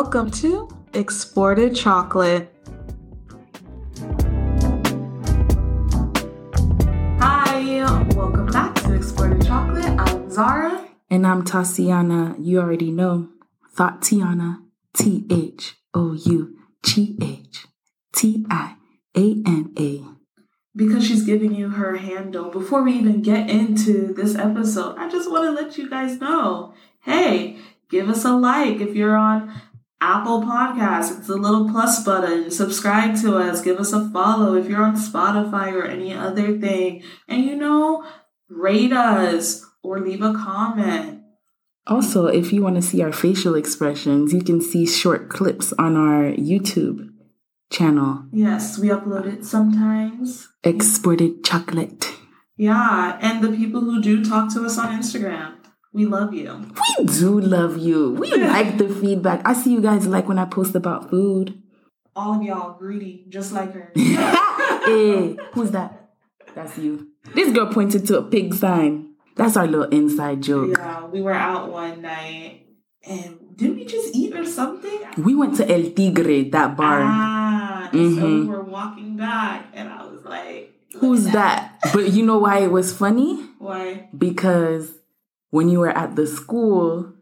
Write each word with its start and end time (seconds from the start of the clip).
Welcome 0.00 0.30
to 0.30 0.68
Exported 0.94 1.74
Chocolate. 1.74 2.54
Hi, 7.18 8.04
welcome 8.14 8.46
back 8.46 8.76
to 8.76 8.94
Exported 8.94 9.44
Chocolate. 9.44 9.86
I'm 9.86 10.30
Zara. 10.30 10.88
And 11.10 11.26
I'm 11.26 11.44
Tatiana. 11.44 12.36
You 12.38 12.60
already 12.60 12.92
know. 12.92 13.30
Thotiana. 13.76 14.58
T 14.96 15.26
H 15.32 15.74
O 15.92 16.12
U 16.12 16.56
G 16.84 17.18
H 17.20 17.66
T 18.14 18.46
I 18.48 18.76
A 19.16 19.42
N 19.44 19.72
A. 19.76 20.04
Because 20.76 21.08
she's 21.08 21.24
giving 21.24 21.52
you 21.52 21.70
her 21.70 21.96
handle. 21.96 22.50
Before 22.50 22.84
we 22.84 22.92
even 22.92 23.20
get 23.20 23.50
into 23.50 24.14
this 24.14 24.36
episode, 24.36 24.96
I 24.96 25.08
just 25.08 25.28
want 25.28 25.46
to 25.46 25.60
let 25.60 25.76
you 25.76 25.90
guys 25.90 26.20
know 26.20 26.72
hey, 27.00 27.56
give 27.90 28.08
us 28.08 28.24
a 28.24 28.32
like 28.32 28.80
if 28.80 28.94
you're 28.94 29.16
on 29.16 29.52
Apple 30.00 30.42
Podcasts. 30.42 31.18
It's 31.18 31.28
a 31.28 31.34
little 31.34 31.68
plus 31.68 32.04
button. 32.04 32.50
Subscribe 32.50 33.20
to 33.22 33.36
us. 33.36 33.62
Give 33.62 33.78
us 33.78 33.92
a 33.92 34.08
follow 34.10 34.54
if 34.54 34.68
you're 34.68 34.82
on 34.82 34.96
Spotify 34.96 35.72
or 35.72 35.84
any 35.84 36.14
other 36.14 36.58
thing. 36.58 37.02
And 37.26 37.44
you 37.44 37.56
know, 37.56 38.04
rate 38.48 38.92
us 38.92 39.64
or 39.82 40.00
leave 40.00 40.22
a 40.22 40.32
comment. 40.32 41.22
Also, 41.86 42.26
if 42.26 42.52
you 42.52 42.62
want 42.62 42.76
to 42.76 42.82
see 42.82 43.02
our 43.02 43.12
facial 43.12 43.54
expressions, 43.54 44.32
you 44.32 44.42
can 44.42 44.60
see 44.60 44.86
short 44.86 45.30
clips 45.30 45.72
on 45.78 45.96
our 45.96 46.32
YouTube 46.32 47.08
channel. 47.70 48.24
Yes, 48.30 48.78
we 48.78 48.88
upload 48.88 49.26
it 49.26 49.44
sometimes. 49.44 50.48
Exported 50.62 51.44
chocolate. 51.44 52.12
Yeah, 52.56 53.18
and 53.22 53.42
the 53.42 53.56
people 53.56 53.80
who 53.80 54.02
do 54.02 54.24
talk 54.24 54.52
to 54.54 54.64
us 54.64 54.78
on 54.78 54.98
Instagram. 55.00 55.57
We 55.92 56.04
love 56.04 56.34
you. 56.34 56.70
We 56.98 57.04
do 57.06 57.40
love 57.40 57.78
you. 57.78 58.12
We 58.12 58.30
like 58.36 58.78
the 58.78 58.88
feedback. 58.88 59.40
I 59.44 59.54
see 59.54 59.72
you 59.72 59.80
guys 59.80 60.06
like 60.06 60.28
when 60.28 60.38
I 60.38 60.44
post 60.44 60.74
about 60.74 61.10
food. 61.10 61.62
All 62.14 62.34
of 62.36 62.42
y'all 62.42 62.78
greedy, 62.78 63.26
just 63.28 63.52
like 63.52 63.72
her. 63.72 63.92
hey, 63.94 65.36
who's 65.52 65.70
that? 65.70 66.10
That's 66.54 66.76
you. 66.78 67.08
This 67.34 67.52
girl 67.52 67.72
pointed 67.72 68.06
to 68.08 68.18
a 68.18 68.22
pig 68.22 68.54
sign. 68.54 69.14
That's 69.36 69.56
our 69.56 69.66
little 69.66 69.88
inside 69.88 70.42
joke. 70.42 70.76
Yeah, 70.76 71.06
we 71.06 71.22
were 71.22 71.32
out 71.32 71.70
one 71.70 72.02
night 72.02 72.66
and 73.04 73.38
didn't 73.56 73.76
we 73.76 73.84
just 73.84 74.14
eat 74.14 74.34
or 74.36 74.44
something? 74.44 75.00
We 75.16 75.34
went 75.34 75.56
to 75.56 75.70
El 75.70 75.90
Tigre, 75.90 76.50
that 76.50 76.76
bar. 76.76 77.02
Ah, 77.02 77.88
and 77.92 78.16
so 78.16 78.26
we 78.26 78.46
were 78.46 78.62
walking 78.62 79.16
back 79.16 79.66
and 79.72 79.88
I 79.88 80.04
was 80.06 80.24
like, 80.24 80.74
Who's 80.98 81.24
that? 81.26 81.78
but 81.92 82.12
you 82.12 82.24
know 82.26 82.38
why 82.38 82.58
it 82.58 82.70
was 82.70 82.92
funny? 82.92 83.36
Why? 83.58 84.08
Because 84.16 84.92
when 85.50 85.68
you 85.68 85.78
were 85.80 85.90
at 85.90 86.16
the 86.16 86.26
school, 86.26 87.14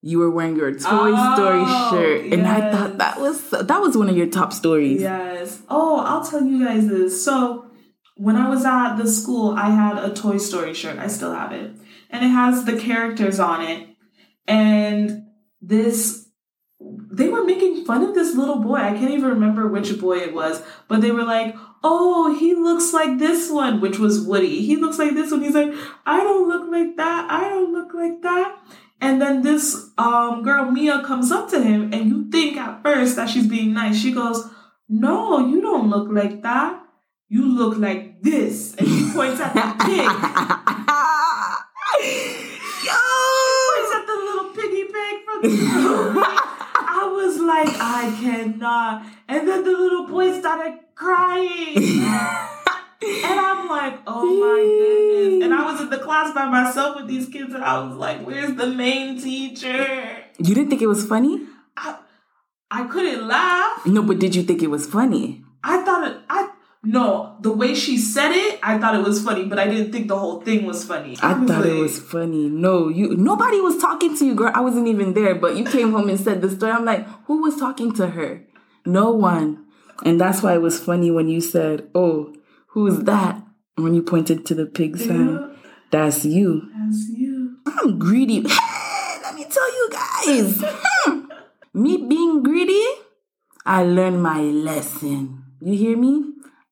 you 0.00 0.18
were 0.18 0.30
wearing 0.30 0.56
your 0.56 0.72
Toy 0.72 1.12
Oh, 1.14 1.34
Story 1.34 1.64
shirt, 1.90 2.32
and 2.32 2.46
I 2.46 2.70
thought 2.70 2.98
that 2.98 3.20
was 3.20 3.42
so, 3.42 3.62
that 3.62 3.80
was 3.80 3.96
one 3.96 4.08
of 4.08 4.16
your 4.16 4.28
top 4.28 4.52
stories. 4.52 5.00
Yes. 5.00 5.60
Oh, 5.68 6.00
I'll 6.00 6.24
tell 6.24 6.44
you 6.44 6.64
guys 6.64 6.86
this. 6.86 7.24
So, 7.24 7.66
when 8.16 8.36
I 8.36 8.48
was 8.48 8.64
at 8.64 8.96
the 8.96 9.08
school, 9.08 9.54
I 9.56 9.70
had 9.70 9.98
a 9.98 10.14
Toy 10.14 10.38
Story 10.38 10.74
shirt. 10.74 10.98
I 10.98 11.08
still 11.08 11.32
have 11.32 11.52
it. 11.52 11.72
And 12.10 12.24
it 12.24 12.28
has 12.28 12.64
the 12.64 12.78
characters 12.78 13.38
on 13.40 13.62
it. 13.64 13.88
And 14.46 15.26
this, 15.60 16.27
they 17.10 17.28
were 17.28 17.44
making 17.44 17.84
fun 17.84 18.02
of 18.02 18.14
this 18.14 18.34
little 18.36 18.58
boy. 18.58 18.76
I 18.76 18.92
can't 18.92 19.10
even 19.10 19.30
remember 19.30 19.66
which 19.66 19.98
boy 19.98 20.18
it 20.18 20.34
was, 20.34 20.62
but 20.88 21.00
they 21.00 21.10
were 21.10 21.24
like, 21.24 21.54
oh, 21.82 22.36
he 22.38 22.54
looks 22.54 22.92
like 22.92 23.18
this 23.18 23.50
one, 23.50 23.80
which 23.80 23.98
was 23.98 24.20
Woody. 24.20 24.62
He 24.62 24.76
looks 24.76 24.98
like 24.98 25.14
this 25.14 25.30
one. 25.30 25.42
He's 25.42 25.54
like, 25.54 25.72
I 26.04 26.22
don't 26.22 26.48
look 26.48 26.70
like 26.70 26.96
that. 26.96 27.30
I 27.30 27.48
don't 27.48 27.72
look 27.72 27.94
like 27.94 28.22
that. 28.22 28.58
And 29.00 29.22
then 29.22 29.42
this 29.42 29.90
um, 29.96 30.42
girl, 30.42 30.70
Mia, 30.70 31.02
comes 31.04 31.30
up 31.30 31.48
to 31.50 31.62
him, 31.62 31.92
and 31.92 32.08
you 32.08 32.30
think 32.30 32.56
at 32.56 32.82
first 32.82 33.16
that 33.16 33.30
she's 33.30 33.46
being 33.46 33.72
nice. 33.72 33.96
She 34.00 34.12
goes, 34.12 34.48
No, 34.88 35.46
you 35.46 35.60
don't 35.60 35.88
look 35.88 36.08
like 36.10 36.42
that. 36.42 36.82
You 37.28 37.46
look 37.46 37.78
like 37.78 38.22
this. 38.22 38.74
And 38.76 38.88
she 38.88 39.12
points 39.12 39.40
at 39.40 39.54
the 39.54 39.84
pig. 39.84 40.08
Yo! 42.84 42.94
She 43.48 43.74
points 43.74 43.94
at 43.94 44.06
the 44.06 44.14
little 44.14 44.50
piggy 44.50 44.84
pig 44.84 45.24
from 45.24 45.42
the 45.42 45.48
movie. 45.48 46.20
I 46.20 46.22
was 46.24 46.47
like, 47.48 47.68
I 47.80 48.16
cannot. 48.20 49.06
And 49.26 49.48
then 49.48 49.64
the 49.64 49.72
little 49.72 50.06
boy 50.06 50.38
started 50.38 50.78
crying. 50.94 52.04
And 53.00 53.38
I'm 53.40 53.68
like, 53.68 54.00
oh 54.08 54.26
my 54.26 54.58
goodness. 54.58 55.44
And 55.44 55.54
I 55.54 55.70
was 55.70 55.80
in 55.80 55.88
the 55.88 55.98
class 55.98 56.34
by 56.34 56.46
myself 56.46 56.96
with 56.96 57.06
these 57.06 57.28
kids, 57.28 57.54
and 57.54 57.64
I 57.64 57.78
was 57.80 57.96
like, 57.96 58.26
where's 58.26 58.56
the 58.56 58.66
main 58.66 59.20
teacher? 59.20 60.24
You 60.38 60.54
didn't 60.54 60.68
think 60.68 60.82
it 60.82 60.88
was 60.88 61.06
funny? 61.06 61.46
I, 61.76 61.96
I 62.70 62.86
couldn't 62.88 63.26
laugh. 63.28 63.86
No, 63.86 64.02
but 64.02 64.18
did 64.18 64.34
you 64.34 64.42
think 64.42 64.62
it 64.62 64.66
was 64.66 64.84
funny? 64.86 65.44
I 65.62 65.84
thought 65.84 66.10
it, 66.10 66.16
I, 66.28 66.50
no, 66.84 67.36
the 67.40 67.52
way 67.52 67.74
she 67.74 67.98
said 67.98 68.32
it, 68.32 68.60
I 68.62 68.78
thought 68.78 68.94
it 68.94 69.02
was 69.02 69.22
funny, 69.22 69.44
but 69.44 69.58
I 69.58 69.66
didn't 69.66 69.90
think 69.92 70.08
the 70.08 70.18
whole 70.18 70.40
thing 70.40 70.64
was 70.64 70.84
funny. 70.84 71.16
I 71.20 71.34
thought 71.46 71.66
it 71.66 71.74
was 71.74 71.98
funny. 71.98 72.48
No, 72.48 72.88
you 72.88 73.16
nobody 73.16 73.60
was 73.60 73.78
talking 73.78 74.16
to 74.16 74.24
you, 74.26 74.34
girl. 74.34 74.52
I 74.54 74.60
wasn't 74.60 74.86
even 74.88 75.14
there, 75.14 75.34
but 75.34 75.56
you 75.56 75.64
came 75.64 75.92
home 75.92 76.08
and 76.08 76.18
said 76.20 76.40
the 76.40 76.48
story. 76.50 76.72
I'm 76.72 76.84
like, 76.84 77.06
who 77.26 77.42
was 77.42 77.56
talking 77.56 77.92
to 77.94 78.08
her? 78.08 78.44
No 78.86 79.10
one. 79.10 79.64
And 80.04 80.20
that's 80.20 80.42
why 80.42 80.54
it 80.54 80.62
was 80.62 80.78
funny 80.78 81.10
when 81.10 81.28
you 81.28 81.40
said, 81.40 81.88
"Oh, 81.94 82.32
who's 82.68 83.00
that?" 83.00 83.42
When 83.74 83.94
you 83.94 84.02
pointed 84.02 84.46
to 84.46 84.54
the 84.54 84.66
pig 84.66 84.96
sign. 84.96 85.34
Yeah, 85.34 85.48
That's 85.90 86.24
you. 86.24 86.68
that's 86.74 87.08
you. 87.10 87.58
I'm 87.66 87.98
greedy. 87.98 88.40
Let 89.22 89.34
me 89.34 89.44
tell 89.44 89.68
you 89.74 89.88
guys. 89.90 90.62
Hmm. 90.62 91.26
me 91.74 91.96
being 92.08 92.42
greedy, 92.42 92.84
I 93.66 93.82
learned 93.84 94.22
my 94.22 94.40
lesson. 94.42 95.44
You 95.60 95.76
hear 95.76 95.96
me? 95.96 96.27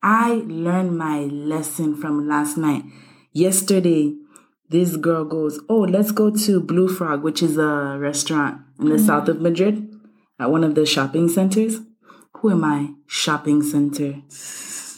I 0.08 0.44
learned 0.46 0.96
my 0.96 1.22
lesson 1.22 1.96
from 1.96 2.28
last 2.28 2.56
night. 2.56 2.84
Yesterday, 3.32 4.14
this 4.70 4.96
girl 4.96 5.24
goes, 5.24 5.58
Oh, 5.68 5.80
let's 5.80 6.12
go 6.12 6.30
to 6.30 6.60
Blue 6.60 6.86
Frog, 6.86 7.24
which 7.24 7.42
is 7.42 7.58
a 7.58 7.98
restaurant 7.98 8.60
in 8.78 8.88
the 8.88 9.00
south 9.00 9.28
of 9.28 9.40
Madrid 9.40 9.90
at 10.38 10.52
one 10.52 10.62
of 10.62 10.76
the 10.76 10.86
shopping 10.86 11.28
centers. 11.28 11.80
Who 12.34 12.52
am 12.52 12.62
I? 12.62 12.90
Shopping 13.08 13.64
center. 13.64 14.22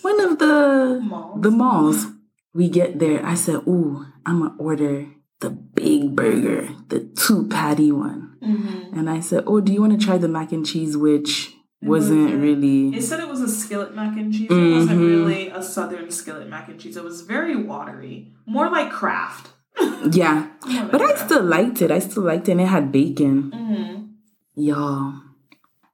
One 0.02 0.20
of 0.20 0.38
the 0.38 1.00
Malls. 1.02 1.42
the 1.42 1.50
malls. 1.52 2.06
We 2.52 2.68
get 2.68 2.98
there. 2.98 3.24
I 3.24 3.34
said, 3.34 3.62
Ooh, 3.66 4.04
I'm 4.26 4.40
gonna 4.42 4.56
order 4.58 5.06
the 5.40 5.48
big 5.48 6.14
burger, 6.14 6.68
the 6.88 7.10
two 7.16 7.48
patty 7.48 7.90
one. 7.90 8.36
Mm-hmm. 8.42 8.98
And 8.98 9.08
I 9.08 9.20
said, 9.20 9.44
Oh, 9.46 9.62
do 9.62 9.72
you 9.72 9.80
want 9.80 9.98
to 9.98 10.06
try 10.06 10.18
the 10.18 10.28
mac 10.28 10.52
and 10.52 10.66
cheese, 10.66 10.98
which 10.98 11.54
wasn't 11.82 12.22
wasn't. 12.24 12.42
really 12.42 12.88
It 12.96 13.02
said 13.02 13.20
it 13.20 13.28
was 13.28 13.40
a 13.40 13.48
skillet 13.48 13.94
mac 13.94 14.16
and 14.16 14.32
cheese. 14.32 14.50
It 14.50 14.74
wasn't 14.74 14.98
Mhm. 15.00 15.08
really 15.26 15.48
a 15.48 15.62
southern 15.62 16.10
skillet 16.10 16.48
mac 16.48 16.68
and 16.68 16.78
cheese. 16.80 16.96
It 16.96 17.04
was 17.04 17.22
very 17.22 17.54
watery, 17.56 18.32
more 18.46 18.68
like 18.70 18.90
Kraft. 18.90 19.50
Yeah. 20.12 20.46
Like 20.66 20.90
But 20.90 21.02
I 21.02 21.14
still 21.14 21.42
liked 21.44 21.80
it. 21.82 21.90
I 21.90 21.98
still 22.00 22.24
liked 22.24 22.48
it 22.48 22.52
and 22.52 22.60
it 22.60 22.66
had 22.66 22.90
bacon. 22.90 23.52
Mhm. 23.54 24.08
Y'all, 24.56 25.14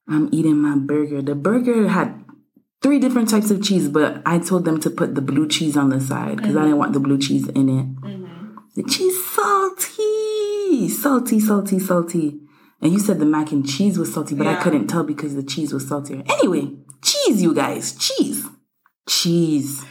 I'm 0.09 0.29
eating 0.33 0.57
my 0.57 0.77
burger. 0.77 1.21
The 1.21 1.35
burger 1.35 1.89
had 1.89 2.25
three 2.83 2.99
different 2.99 3.29
types 3.29 3.51
of 3.51 3.63
cheese, 3.63 3.89
but 3.89 4.23
I 4.27 4.39
told 4.39 4.65
them 4.65 4.79
to 4.81 4.91
put 4.91 5.15
the 5.15 5.21
blue 5.23 5.47
cheese 5.49 5.77
on 5.77 5.89
the 5.91 6.01
side 6.01 6.37
because 6.39 6.57
I 6.57 6.63
didn't 6.65 6.79
want 6.79 6.93
the 6.95 7.01
blue 7.01 7.19
cheese 7.19 7.49
in 7.49 7.69
it. 7.69 7.87
The 8.77 8.83
cheese 8.85 9.17
salty, 9.25 10.89
salty, 10.89 11.41
salty, 11.41 11.79
salty. 11.79 12.41
And 12.85 12.93
you 12.93 12.99
said 13.01 13.19
the 13.19 13.25
mac 13.25 13.51
and 13.51 13.67
cheese 13.67 13.99
was 13.99 14.13
salty, 14.13 14.35
but 14.35 14.47
I 14.47 14.63
couldn't 14.63 14.89
tell 14.89 15.05
because 15.05 15.35
the 15.35 15.43
cheese 15.43 15.73
was 15.73 15.89
saltier. 15.89 16.23
Anyway, 16.29 16.71
cheese, 17.03 17.43
you 17.43 17.55
guys, 17.55 17.95
cheese, 17.95 18.47
cheese, 19.09 19.83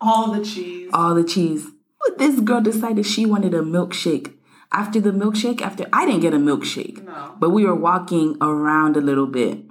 All 0.00 0.32
the 0.32 0.44
cheese. 0.44 0.90
all 0.92 1.14
the 1.14 1.22
cheese. 1.22 1.64
But 2.04 2.18
this 2.18 2.40
girl 2.40 2.60
decided 2.60 3.06
she 3.06 3.24
wanted 3.24 3.54
a 3.54 3.60
milkshake. 3.60 4.34
After 4.72 5.00
the 5.00 5.10
milkshake, 5.10 5.60
after 5.62 5.86
I 5.92 6.06
didn't 6.06 6.20
get 6.22 6.34
a 6.34 6.38
milkshake, 6.38 7.04
no. 7.04 7.34
but 7.38 7.50
we 7.50 7.64
were 7.64 7.74
walking 7.74 8.36
around 8.40 8.96
a 8.96 9.00
little 9.00 9.26
bit. 9.26 9.62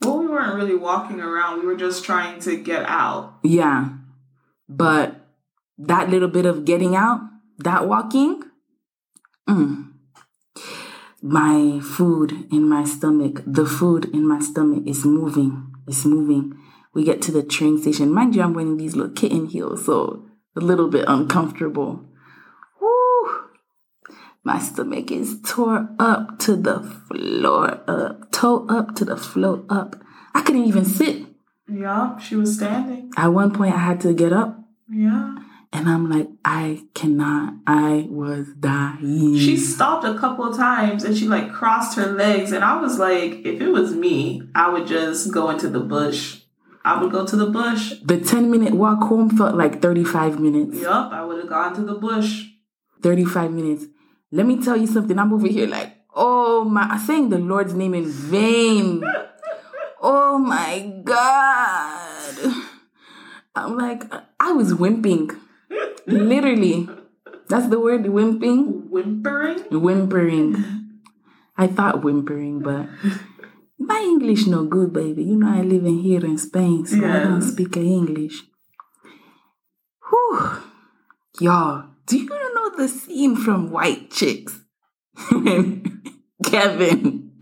Well, 0.00 0.18
we 0.18 0.26
weren't 0.26 0.54
really 0.56 0.74
walking 0.76 1.20
around. 1.20 1.60
We 1.60 1.66
were 1.66 1.76
just 1.76 2.04
trying 2.04 2.40
to 2.40 2.56
get 2.56 2.84
out. 2.84 3.38
Yeah. 3.42 3.90
But 4.68 5.26
that 5.78 6.10
little 6.10 6.28
bit 6.28 6.46
of 6.46 6.64
getting 6.64 6.94
out, 6.96 7.20
that 7.58 7.88
walking, 7.88 8.42
mm, 9.48 9.92
my 11.24 11.80
food 11.80 12.46
in 12.52 12.68
my 12.68 12.84
stomach, 12.84 13.40
the 13.46 13.64
food 13.64 14.04
in 14.12 14.28
my 14.28 14.40
stomach 14.40 14.86
is 14.86 15.06
moving. 15.06 15.72
It's 15.88 16.04
moving. 16.04 16.52
We 16.92 17.02
get 17.02 17.22
to 17.22 17.32
the 17.32 17.42
train 17.42 17.80
station. 17.80 18.12
Mind 18.12 18.36
you, 18.36 18.42
I'm 18.42 18.52
wearing 18.52 18.76
these 18.76 18.94
little 18.94 19.14
kitten 19.14 19.46
heels, 19.46 19.86
so 19.86 20.26
a 20.54 20.60
little 20.60 20.88
bit 20.88 21.06
uncomfortable. 21.08 22.04
Woo! 22.78 23.30
My 24.44 24.58
stomach 24.58 25.10
is 25.10 25.40
tore 25.42 25.88
up 25.98 26.38
to 26.40 26.56
the 26.56 26.80
floor 27.08 27.80
up, 27.88 28.30
toe 28.30 28.66
up 28.68 28.94
to 28.96 29.06
the 29.06 29.16
floor 29.16 29.64
up. 29.70 29.96
I 30.34 30.42
couldn't 30.42 30.66
even 30.66 30.84
sit. 30.84 31.24
Yeah, 31.66 32.18
she 32.18 32.36
was 32.36 32.56
standing. 32.56 33.10
At 33.16 33.28
one 33.28 33.50
point, 33.50 33.74
I 33.74 33.78
had 33.78 34.02
to 34.02 34.12
get 34.12 34.34
up 34.34 34.58
Yeah. 34.90 35.38
And 35.74 35.88
I'm 35.88 36.08
like, 36.08 36.28
I 36.44 36.84
cannot. 36.94 37.54
I 37.66 38.06
was 38.08 38.46
dying. 38.60 39.36
She 39.36 39.56
stopped 39.56 40.04
a 40.04 40.16
couple 40.16 40.44
of 40.44 40.56
times 40.56 41.02
and 41.02 41.16
she 41.16 41.26
like 41.26 41.52
crossed 41.52 41.96
her 41.96 42.12
legs. 42.12 42.52
And 42.52 42.62
I 42.62 42.80
was 42.80 43.00
like, 43.00 43.44
if 43.44 43.60
it 43.60 43.68
was 43.68 43.92
me, 43.92 44.42
I 44.54 44.70
would 44.70 44.86
just 44.86 45.34
go 45.34 45.50
into 45.50 45.68
the 45.68 45.80
bush. 45.80 46.42
I 46.84 47.02
would 47.02 47.10
go 47.10 47.26
to 47.26 47.34
the 47.34 47.46
bush. 47.46 47.94
the 48.04 48.20
10 48.20 48.50
minute 48.52 48.74
walk 48.74 49.02
home 49.02 49.36
felt 49.36 49.56
like 49.56 49.82
35 49.82 50.38
minutes. 50.38 50.78
Yup, 50.78 51.12
I 51.12 51.24
would 51.24 51.38
have 51.38 51.48
gone 51.48 51.74
to 51.74 51.82
the 51.82 51.94
bush. 51.94 52.44
35 53.02 53.50
minutes. 53.50 53.86
Let 54.30 54.46
me 54.46 54.62
tell 54.62 54.76
you 54.76 54.86
something. 54.86 55.18
I'm 55.18 55.32
over 55.32 55.48
here 55.48 55.66
like, 55.66 55.92
oh 56.14 56.64
my, 56.64 56.82
I'm 56.82 57.00
saying 57.00 57.30
the 57.30 57.38
Lord's 57.38 57.74
name 57.74 57.94
in 57.94 58.06
vain. 58.06 59.04
Oh 60.06 60.36
my 60.36 61.00
God. 61.02 62.34
I'm 63.56 63.78
like, 63.78 64.02
I 64.38 64.52
was 64.52 64.74
wimping. 64.74 65.34
Literally. 66.06 66.88
That's 67.48 67.68
the 67.68 67.80
word, 67.80 68.04
wimping. 68.04 68.88
Whimpering? 68.88 69.58
Whimpering. 69.70 70.90
I 71.56 71.66
thought 71.66 72.02
whimpering, 72.02 72.60
but 72.60 72.88
my 73.78 74.00
English 74.00 74.46
no 74.46 74.64
good, 74.64 74.92
baby. 74.92 75.24
You 75.24 75.36
know 75.36 75.48
I 75.48 75.62
live 75.62 75.84
in 75.84 75.98
here 75.98 76.24
in 76.24 76.38
Spain, 76.38 76.86
so 76.86 76.96
I 76.98 77.22
don't 77.22 77.42
speak 77.42 77.76
English. 77.76 78.42
Whew. 80.10 80.62
Y'all, 81.40 81.90
do 82.06 82.18
you 82.18 82.28
know 82.28 82.70
the 82.76 82.88
scene 82.88 83.36
from 83.36 83.70
White 83.70 84.10
Chicks 84.10 84.60
when 85.30 86.02
Kevin 86.44 87.32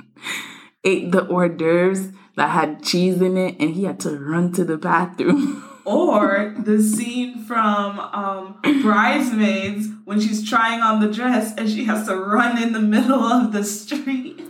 ate 0.85 1.13
the 1.13 1.27
hors 1.27 1.49
d'oeuvres 1.49 2.13
that 2.37 2.51
had 2.51 2.83
cheese 2.83 3.21
in 3.21 3.37
it 3.37 3.57
and 3.59 3.75
he 3.75 3.85
had 3.85 4.01
to 4.01 4.19
run 4.19 4.53
to 4.53 4.65
the 4.65 4.77
bathroom? 4.77 5.69
Or 5.85 6.55
the 6.59 6.81
scene 6.83 7.45
from 7.45 7.99
um, 7.99 8.61
Bridesmaids 8.83 9.89
when 10.05 10.21
she's 10.21 10.49
trying 10.49 10.81
on 10.81 11.01
the 11.01 11.09
dress 11.13 11.55
and 11.57 11.69
she 11.69 11.85
has 11.85 12.07
to 12.07 12.17
run 12.17 12.63
in 12.63 12.73
the 12.73 12.81
middle 12.81 13.23
of 13.25 13.53
the 13.53 13.65
street. 13.65 14.41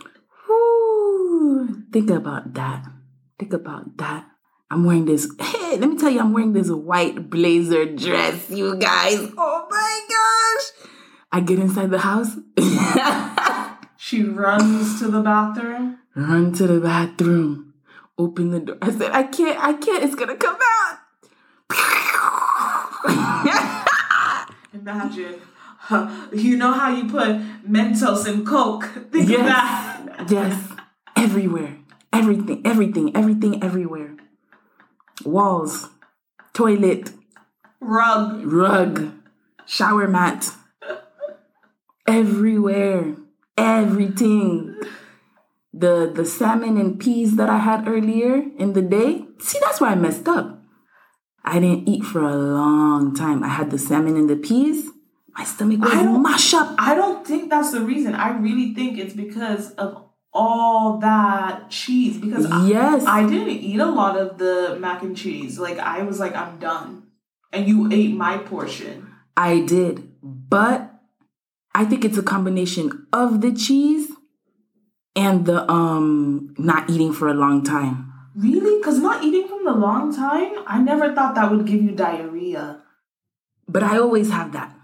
Whew. 0.46 1.84
Think 1.92 2.10
about 2.10 2.54
that. 2.54 2.84
Think 3.38 3.52
about 3.52 3.96
that. 3.98 4.26
I'm 4.70 4.84
wearing 4.84 5.04
this. 5.06 5.28
Hey, 5.40 5.76
let 5.78 5.88
me 5.88 5.96
tell 5.98 6.10
you, 6.10 6.20
I'm 6.20 6.32
wearing 6.32 6.52
this 6.54 6.70
white 6.70 7.28
blazer 7.30 7.84
dress, 7.86 8.50
you 8.50 8.76
guys. 8.76 9.18
Oh 9.36 9.66
my 9.70 10.00
gosh. 10.08 10.88
I 11.30 11.40
get 11.40 11.58
inside 11.58 11.90
the 11.90 11.98
house, 11.98 12.36
She 13.96 14.22
runs 14.22 14.98
to 15.00 15.08
the 15.08 15.22
bathroom. 15.22 15.98
run 16.14 16.52
to 16.54 16.66
the 16.66 16.80
bathroom, 16.80 17.72
open 18.18 18.50
the 18.50 18.60
door. 18.60 18.76
I 18.82 18.90
said, 18.90 19.12
I 19.12 19.22
can't, 19.22 19.58
I 19.62 19.72
can't, 19.74 20.04
it's 20.04 20.14
gonna 20.14 20.36
come 20.36 20.56
out. 20.56 20.71
Imagine. 24.72 25.40
You 26.32 26.56
know 26.56 26.72
how 26.72 26.94
you 26.94 27.10
put 27.10 27.28
Mentos 27.68 28.26
in 28.26 28.46
Coke? 28.46 28.84
Think 29.10 29.24
of 29.24 29.30
yes, 29.30 29.46
that. 29.46 30.30
yes, 30.30 30.72
everywhere, 31.16 31.76
everything, 32.12 32.62
everything, 32.64 33.14
everything, 33.16 33.62
everywhere. 33.62 34.16
Walls, 35.24 35.88
toilet, 36.54 37.10
Rug. 37.80 38.44
rug, 38.44 39.12
shower 39.66 40.06
mat, 40.06 40.50
everywhere, 42.06 43.16
everything. 43.58 44.76
The 45.74 46.10
the 46.14 46.24
salmon 46.24 46.78
and 46.78 46.98
peas 46.98 47.36
that 47.36 47.50
I 47.50 47.58
had 47.58 47.88
earlier 47.88 48.44
in 48.56 48.72
the 48.72 48.82
day. 48.82 49.26
See, 49.40 49.58
that's 49.60 49.80
why 49.80 49.88
I 49.88 49.94
messed 49.96 50.28
up. 50.28 50.61
I 51.44 51.58
didn't 51.58 51.88
eat 51.88 52.04
for 52.04 52.22
a 52.22 52.36
long 52.36 53.14
time. 53.14 53.42
I 53.42 53.48
had 53.48 53.70
the 53.70 53.78
salmon 53.78 54.16
and 54.16 54.30
the 54.30 54.36
peas. 54.36 54.88
My 55.36 55.44
stomach 55.44 55.80
was 55.80 55.92
I 55.92 56.02
don't- 56.02 56.26
up. 56.26 56.74
I 56.78 56.94
don't 56.94 57.26
think 57.26 57.50
that's 57.50 57.72
the 57.72 57.80
reason. 57.80 58.14
I 58.14 58.36
really 58.38 58.74
think 58.74 58.98
it's 58.98 59.14
because 59.14 59.70
of 59.72 60.04
all 60.32 60.98
that 60.98 61.70
cheese. 61.70 62.18
Because 62.18 62.46
I- 62.46 62.66
Yes. 62.66 63.04
I 63.06 63.26
didn't 63.26 63.48
eat 63.50 63.80
a 63.80 63.86
lot 63.86 64.16
of 64.16 64.38
the 64.38 64.76
mac 64.80 65.02
and 65.02 65.16
cheese. 65.16 65.58
Like 65.58 65.78
I 65.78 66.02
was 66.02 66.20
like, 66.20 66.36
I'm 66.36 66.58
done. 66.58 67.04
And 67.52 67.66
you 67.68 67.88
ate 67.92 68.14
my 68.16 68.38
portion. 68.38 69.08
I 69.36 69.60
did, 69.60 70.12
but 70.22 71.00
I 71.74 71.84
think 71.86 72.04
it's 72.04 72.18
a 72.18 72.22
combination 72.22 73.06
of 73.12 73.40
the 73.40 73.52
cheese 73.52 74.10
and 75.16 75.44
the 75.46 75.70
um 75.70 76.54
not 76.58 76.88
eating 76.90 77.12
for 77.12 77.28
a 77.28 77.34
long 77.34 77.62
time. 77.64 78.11
Really? 78.34 78.78
Because 78.78 78.98
not 78.98 79.22
eating 79.22 79.48
from 79.48 79.64
the 79.64 79.72
long 79.72 80.14
time, 80.14 80.52
I 80.66 80.80
never 80.80 81.14
thought 81.14 81.34
that 81.34 81.50
would 81.50 81.66
give 81.66 81.82
you 81.82 81.92
diarrhea. 81.92 82.82
But 83.68 83.82
I 83.82 83.98
always 83.98 84.30
have 84.30 84.52
that. 84.52 84.74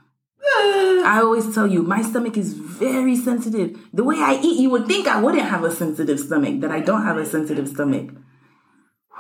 Eh, 0.41 1.03
I 1.05 1.21
always 1.23 1.55
tell 1.55 1.67
you, 1.67 1.83
my 1.83 2.03
stomach 2.03 2.37
is 2.37 2.53
very 2.53 3.17
sensitive. 3.17 3.79
The 3.93 4.05
way 4.05 4.17
I 4.19 4.39
eat, 4.43 4.61
you 4.61 4.71
would 4.71 4.87
think 4.87 5.07
I 5.07 5.21
wouldn't 5.21 5.49
have 5.49 5.65
a 5.65 5.75
sensitive 5.75 6.21
stomach, 6.21 6.61
that 6.61 6.71
I 6.71 6.81
don't 6.81 7.05
have 7.05 7.17
a 7.17 7.27
sensitive 7.27 7.69
stomach. 7.69 8.11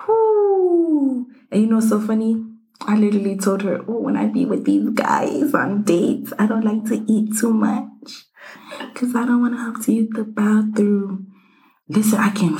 Whoo. 0.06 1.26
And 1.50 1.60
you 1.62 1.66
know, 1.66 1.80
so 1.80 2.00
funny. 2.00 2.44
I 2.80 2.96
literally 2.96 3.36
told 3.36 3.62
her, 3.62 3.82
oh, 3.88 4.00
when 4.00 4.16
I 4.16 4.26
be 4.26 4.44
with 4.44 4.64
these 4.64 4.88
guys 4.90 5.52
on 5.52 5.82
dates, 5.82 6.32
I 6.38 6.46
don't 6.46 6.64
like 6.64 6.84
to 6.86 7.04
eat 7.10 7.36
too 7.36 7.52
much 7.52 8.26
because 8.92 9.14
I 9.16 9.26
don't 9.26 9.40
want 9.40 9.54
to 9.54 9.58
have 9.58 9.84
to 9.84 9.92
use 9.92 10.08
the 10.12 10.24
bathroom. 10.24 11.32
Listen, 11.88 12.18
I 12.20 12.30
can 12.30 12.56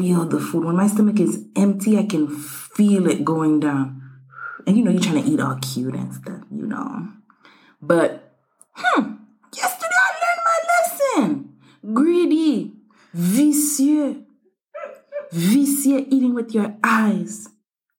feel 0.00 0.24
the 0.24 0.40
food. 0.40 0.64
When 0.64 0.76
my 0.76 0.86
stomach 0.86 1.20
is 1.20 1.44
empty, 1.56 1.98
I 1.98 2.06
can 2.06 2.26
feel 2.26 3.06
it 3.06 3.22
going 3.22 3.60
down. 3.60 4.02
And 4.66 4.76
you 4.76 4.82
know, 4.82 4.90
you're 4.90 5.00
trying 5.00 5.22
to 5.22 5.30
eat 5.30 5.40
all 5.40 5.58
cute 5.60 5.94
and 5.94 6.14
stuff, 6.14 6.42
you 6.50 6.66
know. 6.66 7.08
But, 7.82 8.34
hmm, 8.72 9.14
yesterday 9.54 9.96
I 10.06 10.10
learned 10.22 10.42
my 10.46 11.26
lesson. 11.26 11.54
Greedy, 11.94 12.72
vicious, 13.12 14.16
vicious, 15.32 16.06
eating 16.08 16.34
with 16.34 16.54
your 16.54 16.76
eyes, 16.82 17.48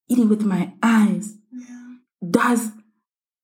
eating 0.07 0.29
with 0.29 0.41
my 0.41 0.73
eyes. 0.81 1.35
yeah. 1.51 1.95
Does, 2.27 2.71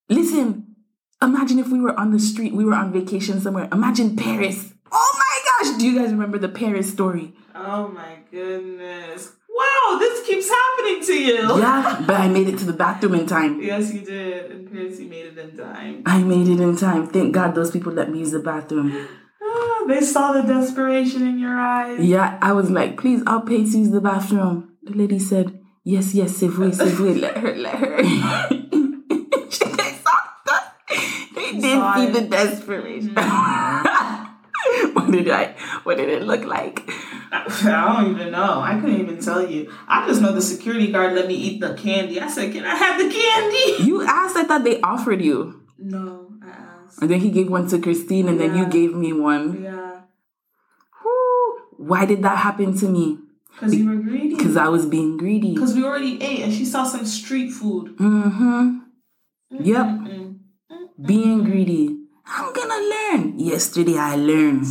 listen, 0.09 0.75
imagine 1.21 1.59
if 1.59 1.67
we 1.67 1.79
were 1.79 1.99
on 1.99 2.11
the 2.11 2.19
street, 2.19 2.53
we 2.53 2.65
were 2.65 2.75
on 2.75 2.91
vacation 2.91 3.39
somewhere. 3.39 3.67
Imagine 3.71 4.15
Paris. 4.15 4.73
Oh 4.91 5.19
my 5.19 5.69
gosh, 5.69 5.77
do 5.77 5.87
you 5.87 5.99
guys 5.99 6.11
remember 6.11 6.39
the 6.39 6.49
Paris 6.49 6.91
story? 6.91 7.33
Oh 7.59 7.87
my 7.87 8.17
goodness. 8.29 9.33
Wow, 9.49 9.97
this 9.97 10.27
keeps 10.27 10.47
happening 10.47 11.03
to 11.03 11.13
you. 11.13 11.59
Yeah, 11.59 12.03
but 12.05 12.15
I 12.15 12.27
made 12.27 12.47
it 12.47 12.59
to 12.59 12.65
the 12.65 12.73
bathroom 12.73 13.15
in 13.15 13.25
time. 13.25 13.59
Yes, 13.61 13.91
you 13.91 14.01
did. 14.01 14.51
And 14.51 14.71
Pierce, 14.71 14.99
you 14.99 15.09
made 15.09 15.25
it 15.25 15.37
in 15.37 15.57
time. 15.57 16.03
I 16.05 16.19
made 16.21 16.47
it 16.47 16.59
in 16.59 16.75
time. 16.77 17.07
Thank 17.07 17.33
God 17.33 17.55
those 17.55 17.71
people 17.71 17.91
let 17.91 18.11
me 18.11 18.19
use 18.19 18.31
the 18.31 18.39
bathroom. 18.39 19.07
Ah, 19.41 19.85
they 19.87 20.01
saw 20.01 20.33
the 20.33 20.43
desperation 20.43 21.25
in 21.25 21.39
your 21.39 21.57
eyes. 21.57 21.99
Yeah, 21.99 22.37
I 22.41 22.51
was 22.51 22.69
like, 22.69 22.97
please, 22.97 23.23
I'll 23.25 23.41
pay 23.41 23.63
to 23.63 23.77
use 23.77 23.89
the 23.89 24.01
bathroom. 24.01 24.73
The 24.83 24.93
lady 24.93 25.17
said, 25.17 25.59
yes, 25.83 26.13
yes, 26.13 26.37
c'est 26.37 26.49
vrai, 26.49 26.71
c'est 26.71 26.85
vrai, 26.91 27.19
let 27.19 27.37
her, 27.37 27.55
let 27.55 27.75
her. 27.75 28.03
she 29.49 29.65
saw 29.65 30.17
that. 30.45 30.75
They 31.33 31.51
did 31.53 31.61
saw 31.61 31.95
see 31.95 32.03
it. 32.03 32.13
the 32.13 32.21
desperation. 32.21 33.15
what 34.93 35.11
did 35.11 35.29
I, 35.29 35.55
what 35.83 35.97
did 35.97 36.09
it 36.09 36.21
look 36.21 36.43
like? 36.45 36.87
I 37.31 38.01
don't 38.01 38.11
even 38.11 38.31
know. 38.31 38.61
I 38.61 38.79
couldn't 38.79 38.99
even 38.99 39.19
tell 39.19 39.49
you. 39.49 39.71
I 39.87 40.07
just 40.07 40.21
know 40.21 40.31
the 40.31 40.41
security 40.41 40.91
guard 40.91 41.13
let 41.13 41.27
me 41.27 41.35
eat 41.35 41.59
the 41.59 41.73
candy. 41.73 42.19
I 42.19 42.27
said, 42.27 42.53
Can 42.53 42.65
I 42.65 42.75
have 42.75 42.97
the 42.97 43.09
candy? 43.09 43.83
You 43.83 44.03
asked, 44.03 44.35
I 44.35 44.43
thought 44.43 44.63
they 44.63 44.79
offered 44.81 45.21
you. 45.21 45.63
No, 45.77 46.31
I 46.43 46.49
asked. 46.49 47.01
And 47.01 47.11
then 47.11 47.19
he 47.19 47.31
gave 47.31 47.49
one 47.49 47.67
to 47.69 47.79
Christine 47.79 48.27
and 48.27 48.39
then 48.39 48.55
you 48.55 48.65
gave 48.67 48.95
me 48.95 49.13
one. 49.13 49.63
Yeah. 49.63 50.01
Whew. 51.01 51.61
Why 51.77 52.05
did 52.05 52.23
that 52.23 52.37
happen 52.37 52.77
to 52.77 52.87
me? 52.87 53.19
Because 53.51 53.75
you 53.75 53.89
were 53.89 53.95
greedy. 53.95 54.35
Because 54.35 54.55
I 54.55 54.67
was 54.67 54.85
being 54.85 55.17
greedy. 55.17 55.53
Because 55.53 55.73
we 55.73 55.83
already 55.83 56.21
ate 56.21 56.41
and 56.41 56.53
she 56.53 56.63
saw 56.63 56.83
some 56.83 57.05
street 57.05 57.51
food. 57.51 57.97
Mm-hmm. 57.97 58.77
Yep. 59.59 59.85
Mm-mm. 59.85 60.39
being 61.05 61.43
greedy. 61.43 61.97
I'm 62.25 62.53
gonna 62.53 62.75
learn. 62.75 63.39
Yesterday 63.39 63.97
I 63.97 64.15
learned. 64.15 64.65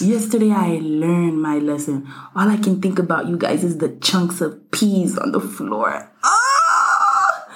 Yesterday 0.00 0.50
I 0.50 0.80
learned 0.80 1.42
my 1.42 1.58
lesson. 1.58 2.08
All 2.34 2.48
I 2.48 2.56
can 2.56 2.80
think 2.80 2.98
about, 2.98 3.28
you 3.28 3.36
guys, 3.36 3.64
is 3.64 3.78
the 3.78 3.90
chunks 4.00 4.40
of 4.40 4.70
peas 4.70 5.18
on 5.18 5.32
the 5.32 5.40
floor. 5.40 6.10
Ah! 6.24 7.46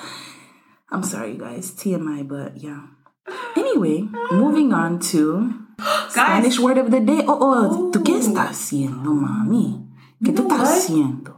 I'm 0.90 1.02
sorry, 1.02 1.32
you 1.32 1.38
guys. 1.38 1.72
TMI, 1.72 2.28
but 2.28 2.58
yeah. 2.58 2.82
Anyway, 3.56 4.08
moving 4.30 4.72
on 4.72 4.98
to 5.14 5.54
Spanish 6.10 6.58
word 6.58 6.78
of 6.78 6.90
the 6.90 7.00
day. 7.00 7.24
Oh, 7.26 7.38
oh, 7.40 7.90
¿tú 7.90 8.02
qué 8.04 8.18
estás 8.18 8.50
haciendo, 8.50 9.14
mami? 9.14 9.88
¿Qué 10.22 10.30
You 10.30 10.34
tú 10.34 10.42
estás 10.42 10.84
haciendo? 10.84 11.36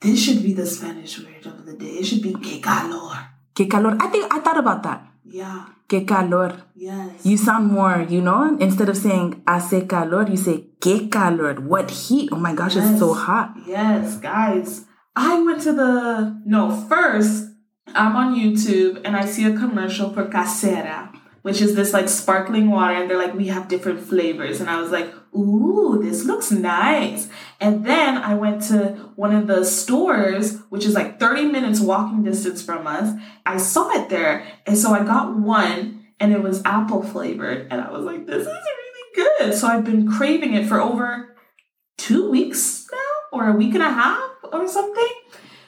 This 0.00 0.18
should 0.24 0.42
be 0.42 0.54
the 0.54 0.64
Spanish 0.64 1.18
word 1.18 1.46
of 1.46 1.66
the 1.66 1.74
day. 1.74 2.00
It 2.00 2.06
should 2.06 2.22
be 2.22 2.32
que 2.32 2.60
calor. 2.60 3.12
¿Qué 3.54 3.68
calor? 3.68 3.98
I 4.00 4.08
think 4.08 4.32
I 4.32 4.40
thought 4.40 4.58
about 4.58 4.82
that. 4.84 5.09
Yeah. 5.30 5.66
¿Qué 5.88 6.06
calor? 6.06 6.54
Yes. 6.76 7.24
You 7.24 7.36
sound 7.36 7.72
more, 7.72 8.06
you 8.08 8.20
know, 8.20 8.56
instead 8.60 8.88
of 8.88 8.96
saying 8.96 9.42
hace 9.46 9.86
calor, 9.88 10.28
you 10.28 10.36
say 10.36 10.70
que 10.80 11.08
calor. 11.08 11.60
What 11.60 11.90
heat? 11.90 12.30
Oh 12.32 12.36
my 12.36 12.54
gosh, 12.54 12.76
it's 12.76 12.98
so 12.98 13.14
hot. 13.14 13.54
Yes, 13.66 14.16
guys. 14.16 14.86
I 15.16 15.42
went 15.42 15.62
to 15.62 15.72
the 15.72 16.40
no 16.46 16.70
first. 16.88 17.48
I'm 17.92 18.14
on 18.14 18.36
YouTube 18.36 19.00
and 19.04 19.16
I 19.16 19.24
see 19.24 19.44
a 19.46 19.56
commercial 19.56 20.12
for 20.12 20.26
Casera, 20.26 21.09
which 21.42 21.60
is 21.60 21.74
this 21.74 21.92
like 21.92 22.08
sparkling 22.08 22.70
water, 22.70 22.94
and 22.94 23.08
they're 23.08 23.18
like, 23.18 23.34
we 23.34 23.48
have 23.48 23.68
different 23.68 24.00
flavors. 24.00 24.60
And 24.60 24.68
I 24.68 24.80
was 24.80 24.90
like, 24.90 25.12
ooh, 25.34 26.00
this 26.02 26.24
looks 26.24 26.50
nice. 26.50 27.28
And 27.60 27.84
then 27.84 28.18
I 28.18 28.34
went 28.34 28.62
to 28.64 29.12
one 29.16 29.34
of 29.34 29.46
the 29.46 29.64
stores, 29.64 30.58
which 30.70 30.84
is 30.84 30.94
like 30.94 31.20
30 31.20 31.46
minutes 31.46 31.80
walking 31.80 32.22
distance 32.22 32.62
from 32.62 32.86
us. 32.86 33.18
I 33.46 33.58
saw 33.58 33.90
it 33.90 34.08
there. 34.08 34.46
And 34.66 34.76
so 34.76 34.92
I 34.92 35.04
got 35.04 35.36
one 35.36 36.06
and 36.18 36.32
it 36.32 36.42
was 36.42 36.62
apple 36.64 37.02
flavored. 37.02 37.68
And 37.70 37.80
I 37.80 37.90
was 37.90 38.04
like, 38.04 38.26
this 38.26 38.42
is 38.42 38.46
really 38.46 39.28
good. 39.38 39.54
So 39.54 39.66
I've 39.66 39.84
been 39.84 40.10
craving 40.10 40.54
it 40.54 40.66
for 40.66 40.80
over 40.80 41.36
two 41.96 42.30
weeks 42.30 42.86
now 42.90 43.38
or 43.38 43.48
a 43.48 43.52
week 43.52 43.74
and 43.74 43.82
a 43.82 43.90
half 43.90 44.30
or 44.52 44.66
something. 44.68 45.08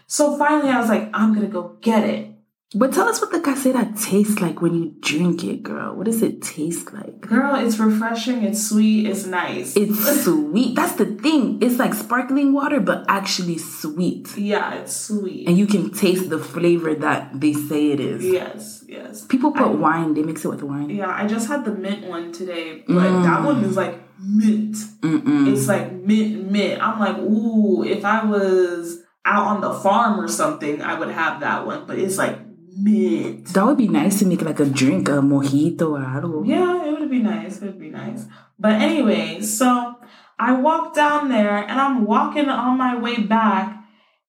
So 0.07 0.37
finally 0.37 0.71
I 0.71 0.81
was 0.81 0.89
like, 0.89 1.09
I'm 1.15 1.35
going 1.35 1.47
to 1.47 1.53
go 1.53 1.77
get 1.81 2.05
it. 2.05 2.32
But 2.75 2.93
tell 2.93 3.09
us 3.09 3.21
what 3.21 3.31
the 3.33 3.39
casera 3.41 3.85
tastes 4.03 4.41
like 4.41 4.63
when 4.63 4.75
you 4.75 4.95
drink 5.01 5.45
it, 5.45 5.63
girl. 5.63 5.95
What 5.95 6.07
does 6.07 6.23
it 6.23 6.41
taste 6.43 6.93
like? 6.93 7.21
Girl, 7.21 7.55
it's 7.57 7.79
refreshing, 7.79 8.43
it's 8.45 8.69
sweet, 8.69 9.07
it's 9.07 9.27
nice. 9.27 9.77
It's 9.77 10.25
sweet. 10.25 10.75
That's 10.75 10.95
the 10.95 11.07
thing. 11.07 11.63
It's 11.63 11.79
like 11.79 11.93
sparkling 11.93 12.53
water, 12.53 12.81
but 12.81 13.05
actually 13.09 13.59
sweet. 13.59 14.37
Yeah, 14.37 14.75
it's 14.75 14.97
sweet. 14.97 15.49
And 15.49 15.59
you 15.59 15.67
can 15.67 15.91
taste 15.91 16.31
the 16.31 16.39
flavor 16.39 16.95
that 16.95 17.41
they 17.41 17.53
say 17.53 17.91
it 17.91 18.01
is. 18.01 18.25
Yes, 18.25 18.85
yes. 18.89 19.27
People 19.27 19.53
put 19.53 19.67
I- 19.67 19.71
wine, 19.71 20.15
they 20.15 20.23
mix 20.23 20.45
it 20.45 20.49
with 20.49 20.63
wine. 20.63 20.89
Yeah, 20.91 21.11
I 21.11 21.27
just 21.27 21.49
had 21.49 21.65
the 21.65 21.73
mint 21.73 22.07
one 22.07 22.33
today, 22.33 22.85
but 22.87 22.95
mm. 22.95 23.23
that 23.23 23.45
one 23.45 23.63
is 23.65 23.77
like 23.77 24.01
mint. 24.19 24.77
Mm-mm. 25.03 25.53
It's 25.53 25.69
like 25.69 25.93
mint, 25.93 26.51
mint. 26.51 26.83
I'm 26.83 26.99
like, 26.99 27.19
ooh, 27.19 27.85
if 27.85 28.05
I 28.05 28.25
was 28.25 29.03
out 29.25 29.47
on 29.47 29.61
the 29.61 29.73
farm 29.73 30.21
or 30.21 30.29
something, 30.29 30.83
I 30.83 30.99
would 30.99 31.11
have 31.11 31.41
that 31.41 31.67
one, 31.67 31.87
but 31.87 31.99
it's 31.99 32.19
like 32.19 32.39
mint. 32.77 33.47
That 33.49 33.67
would 33.67 33.79
be 33.79 33.89
nice 33.89 34.19
to 34.21 34.27
make 34.27 34.43
like 34.43 34.61
a 34.61 34.67
drink, 34.67 35.09
a 35.09 35.21
mojito 35.21 35.93
or 35.93 36.01
algo. 36.01 36.47
Yeah, 36.47 36.85
it 36.87 36.99
would 36.99 37.11
be 37.11 37.21
nice. 37.21 37.57
It 37.57 37.67
would 37.67 37.81
be 37.81 37.91
nice. 37.91 38.27
But 38.59 38.81
anyway, 38.81 39.41
so 39.43 39.97
I 40.39 40.53
walk 40.53 40.95
down 40.95 41.29
there 41.29 41.57
and 41.57 41.81
I'm 41.81 42.05
walking 42.07 42.49
on 42.49 42.79
my 42.79 42.99
way 42.99 43.17
back 43.23 43.85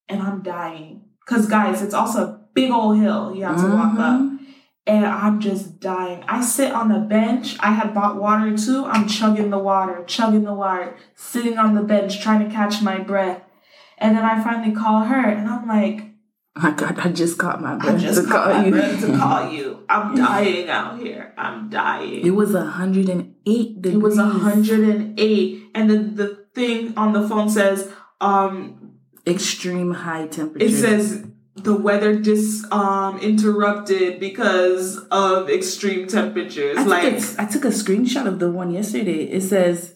and 0.09 0.21
I'm 0.21 0.41
dying. 0.41 1.01
Because, 1.25 1.47
guys, 1.47 1.81
it's 1.81 1.93
also 1.93 2.23
a 2.23 2.39
big 2.53 2.71
old 2.71 2.97
hill 2.97 3.33
you 3.35 3.45
have 3.45 3.57
to 3.61 3.67
walk 3.67 3.97
up. 3.97 4.21
Mhm. 4.21 4.39
And 4.85 5.05
I'm 5.05 5.39
just 5.39 5.79
dying. 5.79 6.23
I 6.27 6.41
sit 6.41 6.73
on 6.73 6.89
the 6.89 6.99
bench. 6.99 7.55
I 7.61 7.71
had 7.71 7.93
bought 7.93 8.19
water 8.19 8.57
too. 8.57 8.85
I'm 8.85 9.07
chugging 9.07 9.49
the 9.49 9.57
water, 9.57 10.03
chugging 10.05 10.43
the 10.43 10.53
water, 10.53 10.97
sitting 11.15 11.57
on 11.57 11.73
the 11.73 11.83
bench 11.83 12.19
trying 12.19 12.45
to 12.45 12.53
catch 12.53 12.81
my 12.81 12.97
breath. 12.99 13.41
And 13.97 14.17
then 14.17 14.25
I 14.25 14.43
finally 14.43 14.75
call 14.75 15.05
her 15.05 15.29
and 15.29 15.47
I'm 15.47 15.67
like, 15.67 16.12
I 16.55 16.71
got, 16.71 17.03
I 17.03 17.09
just 17.11 17.37
caught 17.39 17.61
my 17.61 17.73
I 17.73 17.77
breath 17.77 18.01
just 18.01 18.21
to 18.21 18.27
caught 18.27 18.51
call 18.51 18.53
my 18.53 18.65
you. 18.65 18.71
breath 18.71 19.01
to 19.01 19.17
call 19.17 19.49
you. 19.51 19.83
I'm 19.89 20.15
dying 20.15 20.69
out 20.69 20.99
here. 20.99 21.33
I'm 21.35 21.69
dying. 21.69 22.25
It 22.25 22.31
was 22.31 22.53
108 22.53 23.81
degrees. 23.81 23.95
It 23.95 23.97
was 24.01 24.17
108. 24.17 25.63
And 25.73 25.89
then 25.89 26.15
the 26.15 26.45
thing 26.53 26.93
on 26.95 27.13
the 27.13 27.27
phone 27.27 27.49
says, 27.49 27.91
um, 28.21 28.97
extreme 29.25 29.91
high 29.93 30.27
temperature. 30.27 30.65
it 30.65 30.71
says 30.73 31.25
the 31.55 31.75
weather 31.75 32.19
dis 32.19 32.65
um 32.71 33.19
interrupted 33.19 34.19
because 34.19 34.97
of 35.11 35.49
extreme 35.49 36.07
temperatures. 36.07 36.77
I, 36.77 36.83
like 36.83 37.19
took 37.19 37.37
a, 37.39 37.41
I 37.41 37.45
took 37.45 37.65
a 37.65 37.69
screenshot 37.69 38.25
of 38.27 38.39
the 38.39 38.51
one 38.51 38.71
yesterday. 38.71 39.23
It 39.23 39.41
says 39.41 39.95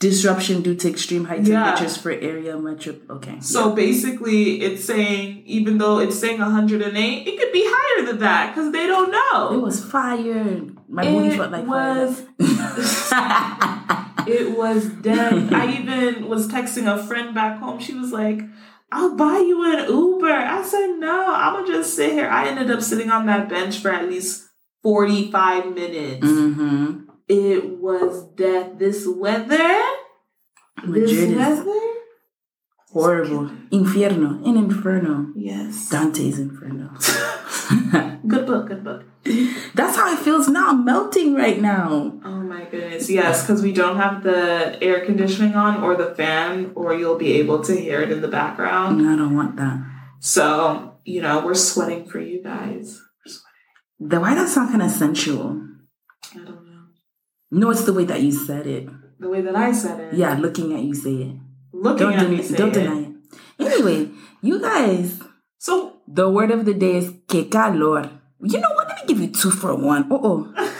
disruption 0.00 0.60
due 0.62 0.74
to 0.74 0.88
extreme 0.90 1.24
high 1.26 1.36
Yeah. 1.36 1.64
temperatures 1.64 1.96
for 1.96 2.10
area 2.10 2.58
metro. 2.58 2.94
Okay. 3.08 3.36
so 3.40 3.74
basically 3.74 4.60
it's 4.60 4.84
saying 4.84 5.42
even 5.46 5.78
though 5.78 5.98
it's 5.98 6.18
saying 6.18 6.40
108, 6.40 7.26
it 7.26 7.38
could 7.38 7.52
be 7.52 7.64
higher 7.66 8.06
than 8.06 8.18
that 8.18 8.54
because 8.54 8.72
they 8.72 8.86
don't 8.86 9.10
know. 9.10 9.54
It 9.54 9.62
was 9.62 9.82
fire. 9.84 10.62
My 10.88 11.04
booty 11.04 11.28
It 11.28 11.36
felt 11.36 11.52
like 11.52 11.66
was 11.66 12.20
fire. 13.08 14.06
it 14.26 14.56
was 14.56 14.86
dead. 14.86 15.52
I 15.52 15.72
even 15.78 16.28
was 16.28 16.48
texting 16.48 16.86
a 16.92 17.02
friend 17.06 17.34
back 17.34 17.58
home. 17.60 17.78
She 17.78 17.94
was 17.94 18.12
like, 18.12 18.40
I'll 18.92 19.16
buy 19.16 19.38
you 19.38 19.64
an 19.64 19.88
Uber. 19.88 20.30
I 20.30 20.62
said, 20.62 20.96
no, 20.98 21.34
I'm 21.34 21.54
going 21.54 21.66
to 21.66 21.72
just 21.72 21.94
sit 21.96 22.12
here. 22.12 22.28
I 22.28 22.48
ended 22.48 22.70
up 22.70 22.80
sitting 22.82 23.10
on 23.10 23.26
that 23.26 23.48
bench 23.48 23.78
for 23.78 23.90
at 23.90 24.08
least 24.08 24.48
45 24.82 25.74
minutes. 25.74 26.26
mm-hmm. 26.26 27.10
It 27.28 27.78
was 27.80 28.24
death. 28.34 28.78
This 28.78 29.06
weather, 29.06 29.82
Madrid 30.84 31.08
this 31.08 31.12
is 31.12 31.36
weather. 31.36 31.80
horrible. 32.90 33.50
Infierno. 33.70 34.44
In 34.46 34.56
Inferno. 34.56 35.32
Yes. 35.34 35.88
Dante's 35.90 36.38
Inferno. 36.38 36.90
Good 38.26 38.46
book, 38.46 38.68
good 38.68 38.82
book. 38.84 39.04
That's 39.74 39.96
how 39.96 40.10
it 40.12 40.18
feels 40.18 40.48
now. 40.48 40.70
I'm 40.70 40.84
melting 40.84 41.34
right 41.34 41.60
now. 41.60 42.12
Oh 42.24 42.40
my 42.40 42.64
goodness. 42.64 43.10
Yes, 43.10 43.42
because 43.42 43.62
we 43.62 43.72
don't 43.72 43.96
have 43.96 44.22
the 44.22 44.78
air 44.82 45.04
conditioning 45.04 45.54
on 45.54 45.82
or 45.82 45.94
the 45.94 46.14
fan, 46.14 46.72
or 46.74 46.94
you'll 46.94 47.18
be 47.18 47.32
able 47.34 47.62
to 47.64 47.74
hear 47.74 48.00
it 48.00 48.10
in 48.10 48.22
the 48.22 48.28
background. 48.28 49.06
I 49.06 49.16
don't 49.16 49.34
want 49.36 49.56
that. 49.56 49.78
So, 50.20 50.94
you 51.04 51.20
know, 51.20 51.44
we're 51.44 51.54
sweating 51.54 52.06
for 52.06 52.18
you 52.18 52.42
guys. 52.42 53.00
We're 53.26 53.32
sweating. 53.32 54.08
The 54.08 54.20
why 54.20 54.34
that 54.34 54.48
sound 54.48 54.70
kind 54.70 54.82
of 54.82 54.90
sensual? 54.90 55.60
I 56.32 56.36
don't 56.38 56.46
know. 56.46 56.63
No, 57.54 57.70
it's 57.70 57.84
the 57.84 57.92
way 57.94 58.04
that 58.04 58.20
you 58.20 58.32
said 58.32 58.66
it. 58.66 58.88
The 59.20 59.28
way 59.28 59.40
that 59.46 59.54
I 59.54 59.70
said 59.72 60.00
it. 60.00 60.14
Yeah, 60.14 60.34
looking 60.44 60.74
at 60.74 60.82
you 60.82 60.94
say 60.94 61.14
it. 61.30 61.36
Looking 61.72 62.10
Don't, 62.10 62.18
at 62.18 62.30
me 62.30 62.42
say 62.42 62.56
don't 62.56 62.74
it. 62.76 62.80
deny 62.82 63.00
it. 63.06 63.12
Anyway, 63.58 64.10
you 64.42 64.60
guys, 64.60 65.20
So, 65.58 66.02
the 66.06 66.28
word 66.28 66.50
of 66.50 66.64
the 66.66 66.74
day 66.74 66.96
is 67.00 67.12
que 67.28 67.44
calor. 67.48 68.10
You 68.42 68.58
know 68.60 68.72
what? 68.74 68.88
Let 68.88 68.96
me 69.00 69.04
give 69.08 69.20
you 69.22 69.30
two 69.30 69.50
for 69.50 69.74
one. 69.74 70.06
Oh, 70.10 70.20
oh. 70.24 70.74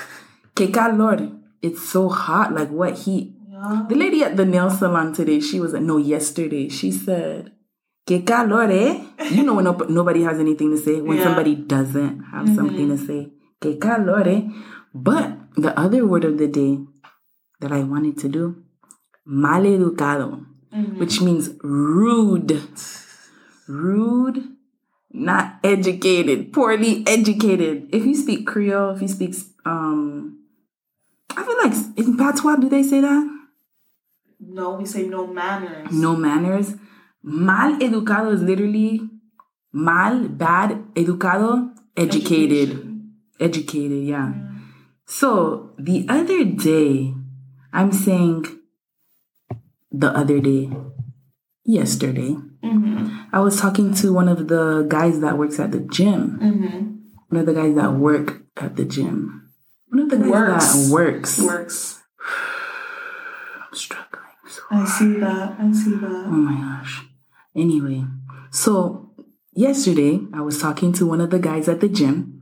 que 0.54 0.68
calor. 0.68 1.30
It's 1.62 1.82
so 1.88 2.08
hot. 2.08 2.52
Like 2.52 2.70
what 2.70 2.98
heat? 3.06 3.32
yeah. 3.48 3.86
The 3.88 3.94
lady 3.94 4.22
at 4.22 4.36
the 4.36 4.44
nail 4.44 4.68
salon 4.70 5.14
today, 5.14 5.40
she 5.40 5.60
was 5.60 5.72
no 5.74 5.96
yesterday. 5.96 6.68
She 6.68 6.90
said, 6.92 7.52
"Que 8.06 8.20
calor, 8.22 8.68
eh?" 8.70 9.00
You 9.30 9.42
know 9.44 9.54
when 9.54 9.64
no, 9.64 9.72
nobody 9.88 10.22
has 10.28 10.38
anything 10.38 10.70
to 10.76 10.78
say 10.78 11.00
when 11.00 11.16
Yeah. 11.16 11.24
somebody 11.24 11.54
doesn't 11.54 12.20
have 12.32 12.46
something 12.54 12.88
to 12.92 12.98
say. 12.98 13.20
Que 13.62 13.78
calor, 13.80 14.28
eh? 14.28 14.42
But 14.94 15.38
the 15.56 15.78
other 15.78 16.06
word 16.06 16.24
of 16.24 16.38
the 16.38 16.46
day 16.46 16.78
that 17.60 17.72
I 17.72 17.80
wanted 17.82 18.16
to 18.18 18.28
do, 18.28 18.62
maleducado, 19.26 20.46
which 20.96 21.20
means 21.20 21.50
rude, 21.62 22.62
rude, 23.66 24.56
not 25.10 25.58
educated, 25.64 26.52
poorly 26.52 27.02
educated. 27.06 27.88
If 27.92 28.06
you 28.06 28.14
speak 28.14 28.46
Creole, 28.46 28.94
if 28.94 29.02
you 29.02 29.08
speak 29.08 29.34
um. 29.66 30.40
I 31.36 31.42
feel 31.42 31.56
like 31.58 31.72
in 31.96 32.16
patois, 32.16 32.56
do 32.56 32.68
they 32.68 32.84
say 32.84 33.00
that? 33.00 33.30
no, 34.46 34.74
we 34.74 34.86
say 34.86 35.06
no 35.06 35.26
manners. 35.26 35.90
no 35.92 36.14
manners. 36.16 36.74
Mal 37.22 37.78
educado 37.80 38.32
is 38.32 38.42
literally 38.42 39.00
mal, 39.72 40.28
bad, 40.28 40.94
educado, 40.94 41.74
educated. 41.96 42.70
Education. 42.70 42.90
Educated, 43.40 44.04
yeah. 44.04 44.53
So 45.06 45.72
the 45.78 46.06
other 46.08 46.44
day, 46.44 47.14
I'm 47.72 47.92
saying 47.92 48.46
the 49.92 50.10
other 50.10 50.40
day, 50.40 50.70
yesterday, 51.64 52.36
Mm-hmm. 52.64 53.34
I 53.36 53.40
was 53.40 53.60
talking 53.60 53.92
to 53.96 54.12
one 54.12 54.26
of 54.28 54.48
the 54.48 54.86
guys 54.88 55.20
that 55.20 55.36
works 55.36 55.60
at 55.60 55.70
the 55.70 55.80
gym. 55.80 56.38
Mm-hmm. 56.40 56.96
One 57.28 57.40
of 57.40 57.46
the 57.46 57.52
guys 57.52 57.74
that 57.74 57.92
work 57.92 58.42
at 58.56 58.76
the 58.76 58.86
gym. 58.86 59.50
One 59.88 60.00
of 60.04 60.08
the 60.10 60.16
guys 60.16 60.30
Works. 60.30 60.72
that 60.86 60.92
works. 60.92 61.40
Works. 61.42 62.02
I'm 63.68 63.74
struggling. 63.74 64.22
So 64.48 64.62
I 64.70 64.84
see 64.86 65.20
that. 65.20 65.56
I 65.58 65.72
see 65.72 65.90
that. 65.90 66.24
Oh 66.26 66.30
my 66.30 66.78
gosh. 66.78 67.02
Anyway, 67.54 68.04
so 68.50 69.12
yesterday 69.52 70.20
I 70.32 70.40
was 70.40 70.58
talking 70.60 70.92
to 70.94 71.06
one 71.06 71.20
of 71.20 71.28
the 71.30 71.38
guys 71.38 71.68
at 71.68 71.80
the 71.80 71.88
gym 71.88 72.33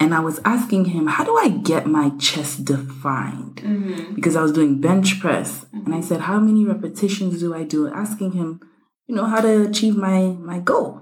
and 0.00 0.14
I 0.14 0.20
was 0.20 0.40
asking 0.44 0.86
him, 0.86 1.06
How 1.06 1.24
do 1.24 1.36
I 1.36 1.48
get 1.48 1.86
my 1.86 2.10
chest 2.18 2.64
defined? 2.64 3.56
Mm-hmm. 3.56 4.14
Because 4.14 4.36
I 4.36 4.42
was 4.42 4.52
doing 4.52 4.80
bench 4.80 5.20
press. 5.20 5.66
And 5.72 5.94
I 5.94 6.00
said, 6.00 6.22
How 6.22 6.38
many 6.38 6.64
repetitions 6.64 7.40
do 7.40 7.54
I 7.54 7.64
do? 7.64 7.88
Asking 7.88 8.32
him, 8.32 8.60
you 9.06 9.14
know, 9.14 9.24
how 9.24 9.40
to 9.40 9.68
achieve 9.68 9.96
my, 9.96 10.36
my 10.38 10.60
goal. 10.60 11.00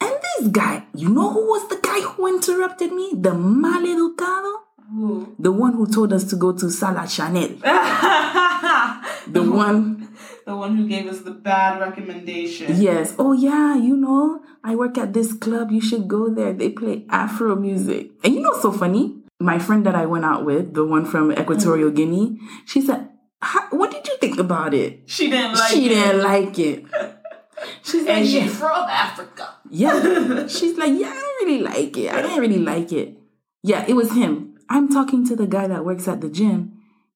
And 0.00 0.14
this 0.22 0.48
guy, 0.48 0.84
you 0.94 1.08
know 1.08 1.30
who 1.30 1.46
was 1.46 1.68
the 1.68 1.80
guy 1.82 2.00
who 2.00 2.28
interrupted 2.28 2.92
me? 2.92 3.10
The 3.14 3.30
maleducado? 3.30 4.54
Ooh. 4.94 5.34
The 5.38 5.50
one 5.50 5.72
who 5.72 5.86
told 5.86 6.12
us 6.12 6.24
to 6.24 6.36
go 6.36 6.52
to 6.52 6.70
Sala 6.70 7.08
Chanel. 7.08 7.56
The 9.26 9.42
one 9.42 10.11
the 10.44 10.56
one 10.56 10.76
who 10.76 10.88
gave 10.88 11.06
us 11.06 11.20
the 11.20 11.30
bad 11.30 11.80
recommendation. 11.80 12.80
Yes. 12.80 13.14
Oh, 13.18 13.32
yeah. 13.32 13.76
You 13.76 13.96
know, 13.96 14.42
I 14.64 14.74
work 14.74 14.98
at 14.98 15.12
this 15.12 15.32
club. 15.32 15.70
You 15.70 15.80
should 15.80 16.08
go 16.08 16.28
there. 16.28 16.52
They 16.52 16.70
play 16.70 17.04
Afro 17.08 17.56
music. 17.56 18.10
And 18.24 18.34
you 18.34 18.40
know, 18.40 18.58
so 18.60 18.72
funny. 18.72 19.16
My 19.40 19.58
friend 19.58 19.84
that 19.86 19.94
I 19.94 20.06
went 20.06 20.24
out 20.24 20.44
with, 20.44 20.74
the 20.74 20.84
one 20.84 21.04
from 21.04 21.32
Equatorial 21.32 21.88
mm-hmm. 21.88 21.96
Guinea, 21.96 22.38
she 22.64 22.80
said, 22.80 23.08
"What 23.70 23.90
did 23.90 24.06
you 24.06 24.16
think 24.18 24.38
about 24.38 24.72
it?" 24.72 25.02
She 25.06 25.30
didn't 25.30 25.54
like 25.54 25.72
she 25.72 25.78
it. 25.78 25.82
She 25.82 25.88
didn't 25.88 26.22
like 26.22 26.58
it. 26.60 26.84
She's 27.82 28.02
like, 28.06 28.16
And 28.18 28.26
"Yeah." 28.26 28.42
she's 28.42 28.56
from 28.56 28.88
Africa. 28.88 29.54
Yeah. 29.70 30.46
She's 30.46 30.76
like, 30.76 30.92
yeah, 30.98 31.08
I 31.08 31.14
don't 31.14 31.48
really 31.48 31.62
like 31.62 31.96
it. 31.96 32.12
I 32.12 32.22
didn't 32.22 32.40
really 32.40 32.58
like 32.58 32.92
it. 32.92 33.18
Yeah, 33.62 33.84
it 33.86 33.94
was 33.94 34.12
him. 34.12 34.58
I'm 34.68 34.88
talking 34.88 35.26
to 35.26 35.36
the 35.36 35.46
guy 35.46 35.66
that 35.68 35.84
works 35.84 36.08
at 36.08 36.20
the 36.20 36.28
gym, 36.28 36.71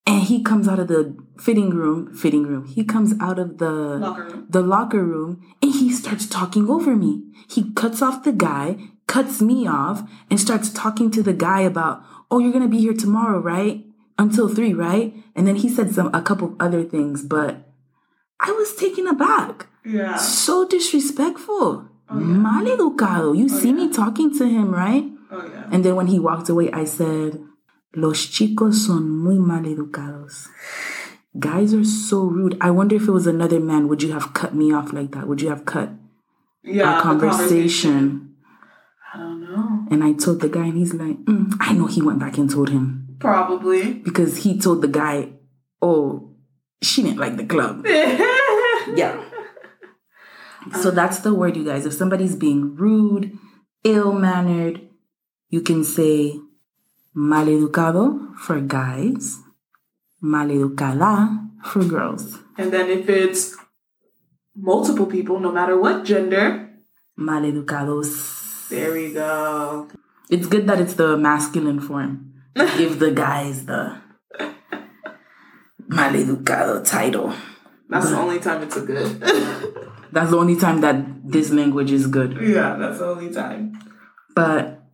and 0.06 0.22
he 0.22 0.42
comes 0.42 0.68
out 0.68 0.78
of 0.78 0.88
the 0.88 1.16
fitting 1.38 1.70
room. 1.70 2.14
Fitting 2.14 2.44
room. 2.44 2.66
He 2.66 2.84
comes 2.84 3.14
out 3.20 3.38
of 3.38 3.58
the 3.58 3.70
Locker 3.70 4.24
room. 4.24 4.46
the 4.48 4.62
locker 4.62 5.04
room, 5.04 5.54
and 5.60 5.72
he 5.72 5.92
starts 5.92 6.26
talking 6.26 6.68
over 6.70 6.94
me. 6.94 7.22
He 7.48 7.72
cuts 7.72 8.00
off 8.00 8.22
the 8.22 8.32
guy, 8.32 8.76
cuts 9.06 9.40
me 9.40 9.66
off, 9.66 10.08
and 10.30 10.40
starts 10.40 10.70
talking 10.70 11.10
to 11.10 11.22
the 11.22 11.32
guy 11.32 11.60
about, 11.60 12.02
"Oh, 12.30 12.38
you're 12.38 12.52
gonna 12.52 12.68
be 12.68 12.80
here 12.80 12.94
tomorrow, 12.94 13.40
right? 13.40 13.84
Until 14.18 14.48
three, 14.48 14.72
right?" 14.72 15.14
And 15.34 15.46
then 15.46 15.56
he 15.56 15.68
said 15.68 15.92
some 15.94 16.10
a 16.14 16.22
couple 16.22 16.56
other 16.60 16.84
things, 16.84 17.22
but 17.22 17.66
I 18.40 18.52
was 18.52 18.74
taken 18.74 19.06
aback. 19.06 19.66
Yeah. 19.84 20.16
So 20.16 20.66
disrespectful. 20.66 21.88
Oh, 22.08 22.18
yeah. 22.18 22.24
Maleducado. 22.26 23.36
You 23.36 23.46
oh, 23.50 23.60
see 23.60 23.72
me 23.72 23.90
talking 23.92 24.36
to 24.38 24.48
him, 24.48 24.72
right? 24.72 25.04
Oh 25.30 25.44
yeah. 25.44 25.68
And 25.72 25.84
then 25.84 25.96
when 25.96 26.06
he 26.06 26.18
walked 26.18 26.48
away, 26.48 26.70
I 26.70 26.84
said, 26.84 27.40
Los 27.96 28.30
chicos 28.30 28.76
son 28.86 29.08
muy 29.10 29.38
maleducados. 29.38 30.48
Guys 31.38 31.72
are 31.74 31.84
so 31.84 32.24
rude. 32.26 32.56
I 32.60 32.70
wonder 32.70 32.94
if 32.96 33.08
it 33.08 33.10
was 33.10 33.26
another 33.26 33.58
man, 33.60 33.88
would 33.88 34.02
you 34.02 34.12
have 34.12 34.32
cut 34.34 34.54
me 34.54 34.72
off 34.72 34.92
like 34.92 35.12
that? 35.12 35.26
Would 35.26 35.40
you 35.40 35.48
have 35.48 35.64
cut 35.64 35.90
Yeah. 36.62 36.84
our 36.84 36.96
the 36.98 37.02
conversation? 37.02 38.36
I 39.14 39.18
don't 39.18 39.40
know. 39.40 39.86
And 39.90 40.04
I 40.04 40.12
told 40.12 40.40
the 40.40 40.48
guy, 40.48 40.66
and 40.66 40.76
he's 40.76 40.92
like, 40.92 41.16
"Mm, 41.24 41.54
I 41.60 41.72
know 41.72 41.86
he 41.86 42.02
went 42.02 42.18
back 42.18 42.36
and 42.38 42.50
told 42.50 42.68
him 42.68 43.16
Probably. 43.18 43.94
because 43.94 44.38
he 44.44 44.58
told 44.58 44.82
the 44.82 44.88
guy, 44.88 45.32
oh, 45.80 46.34
she 46.82 47.02
didn't 47.02 47.18
like 47.18 47.36
the 47.36 47.46
club. 47.46 47.86
Yeah. 48.94 49.20
So 50.80 50.90
that's 50.92 51.18
the 51.20 51.34
word, 51.34 51.56
you 51.56 51.64
guys. 51.64 51.86
If 51.86 51.92
somebody's 51.92 52.36
being 52.36 52.76
rude, 52.76 53.36
ill 53.84 54.12
mannered, 54.12 54.80
you 55.48 55.60
can 55.60 55.82
say 55.82 56.38
maleducado 57.16 58.34
for 58.38 58.60
guys, 58.60 59.38
maleducada 60.22 61.48
for 61.64 61.82
girls, 61.84 62.38
And 62.58 62.72
then 62.72 62.88
if 62.90 63.08
it's 63.08 63.56
multiple 64.54 65.06
people, 65.06 65.40
no 65.40 65.50
matter 65.52 65.78
what 65.78 66.04
gender, 66.04 66.68
maleducados. 67.18 68.68
there 68.68 68.92
we 68.92 69.12
go. 69.12 69.88
It's 70.28 70.46
good 70.46 70.66
that 70.66 70.80
it's 70.80 70.94
the 70.94 71.16
masculine 71.16 71.80
form. 71.80 72.34
Give 72.76 72.98
the 72.98 73.10
guys 73.12 73.64
the 73.66 74.00
maleducado 75.88 76.84
title. 76.84 77.32
That's 77.88 78.10
the 78.10 78.16
only 78.18 78.40
time 78.40 78.62
it's 78.62 78.76
a 78.76 78.80
good. 78.82 79.20
That's 80.12 80.30
the 80.30 80.38
only 80.38 80.56
time 80.56 80.80
that 80.80 80.96
this 81.30 81.50
language 81.50 81.92
is 81.92 82.06
good. 82.06 82.38
yeah, 82.40 82.76
that's 82.78 82.98
the 83.00 83.06
only 83.06 83.30
time. 83.34 83.78
But 84.34 84.85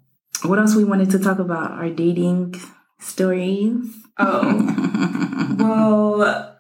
what 0.44 0.58
else 0.58 0.74
we 0.74 0.84
wanted 0.84 1.10
to 1.10 1.18
talk 1.18 1.38
about? 1.38 1.72
Our 1.72 1.90
dating 1.90 2.54
stories. 2.98 3.86
Oh. 4.18 5.56
well, 5.58 6.58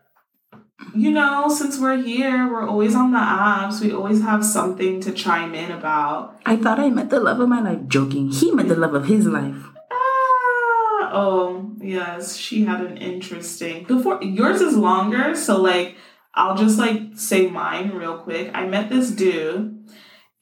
you 0.94 1.10
know, 1.10 1.48
since 1.48 1.78
we're 1.78 2.02
here, 2.02 2.50
we're 2.50 2.68
always 2.68 2.94
on 2.94 3.12
the 3.12 3.18
apps. 3.18 3.80
We 3.80 3.92
always 3.92 4.22
have 4.22 4.44
something 4.44 5.00
to 5.00 5.12
chime 5.12 5.54
in 5.54 5.70
about. 5.70 6.40
I 6.44 6.56
thought 6.56 6.78
I 6.78 6.90
met 6.90 7.10
the 7.10 7.20
love 7.20 7.40
of 7.40 7.48
my 7.48 7.60
life. 7.60 7.86
Joking. 7.88 8.30
He 8.30 8.50
met 8.52 8.68
the 8.68 8.76
love 8.76 8.94
of 8.94 9.06
his 9.06 9.26
life. 9.26 9.56
Ah, 9.90 11.10
oh, 11.12 11.72
yes, 11.80 12.36
she 12.36 12.64
had 12.64 12.80
an 12.80 12.96
interesting. 12.96 13.84
Before 13.84 14.22
yours 14.22 14.60
is 14.60 14.76
longer, 14.76 15.34
so 15.34 15.60
like 15.60 15.96
I'll 16.34 16.56
just 16.56 16.78
like 16.78 17.00
say 17.14 17.48
mine 17.48 17.90
real 17.90 18.18
quick. 18.18 18.50
I 18.54 18.66
met 18.66 18.90
this 18.90 19.10
dude, 19.10 19.88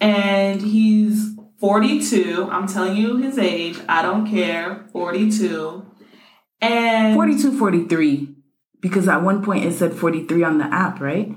and 0.00 0.60
he's 0.60 1.36
42. 1.60 2.48
I'm 2.50 2.66
telling 2.66 2.96
you 2.96 3.16
his 3.18 3.38
age. 3.38 3.78
I 3.88 4.02
don't 4.02 4.26
care. 4.28 4.86
42. 4.92 5.86
And 6.60 7.14
42, 7.14 7.58
43. 7.58 8.34
Because 8.80 9.08
at 9.08 9.22
one 9.22 9.42
point 9.44 9.64
it 9.64 9.72
said 9.74 9.92
43 9.94 10.42
on 10.42 10.58
the 10.58 10.64
app, 10.64 11.00
right? 11.00 11.34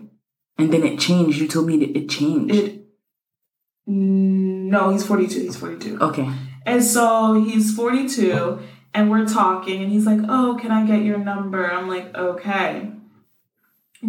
And 0.58 0.72
then 0.72 0.84
it 0.84 1.00
changed. 1.00 1.40
You 1.40 1.48
told 1.48 1.68
me 1.68 1.78
that 1.78 1.98
it 1.98 2.10
changed. 2.10 2.56
it. 2.56 2.80
No, 3.86 4.92
he's 4.92 5.06
42. 5.06 5.40
He's 5.42 5.58
42. 5.58 6.00
okay. 6.00 6.30
And 6.66 6.82
so 6.82 7.34
he's 7.44 7.76
42, 7.76 8.58
and 8.94 9.12
we're 9.12 9.28
talking, 9.28 9.84
and 9.84 9.92
he's 9.92 10.06
like, 10.06 10.22
Oh, 10.30 10.58
can 10.62 10.72
I 10.72 10.86
get 10.88 11.04
your 11.04 11.18
number? 11.18 11.70
I'm 11.70 11.90
like, 11.90 12.16
Okay. 12.16 12.90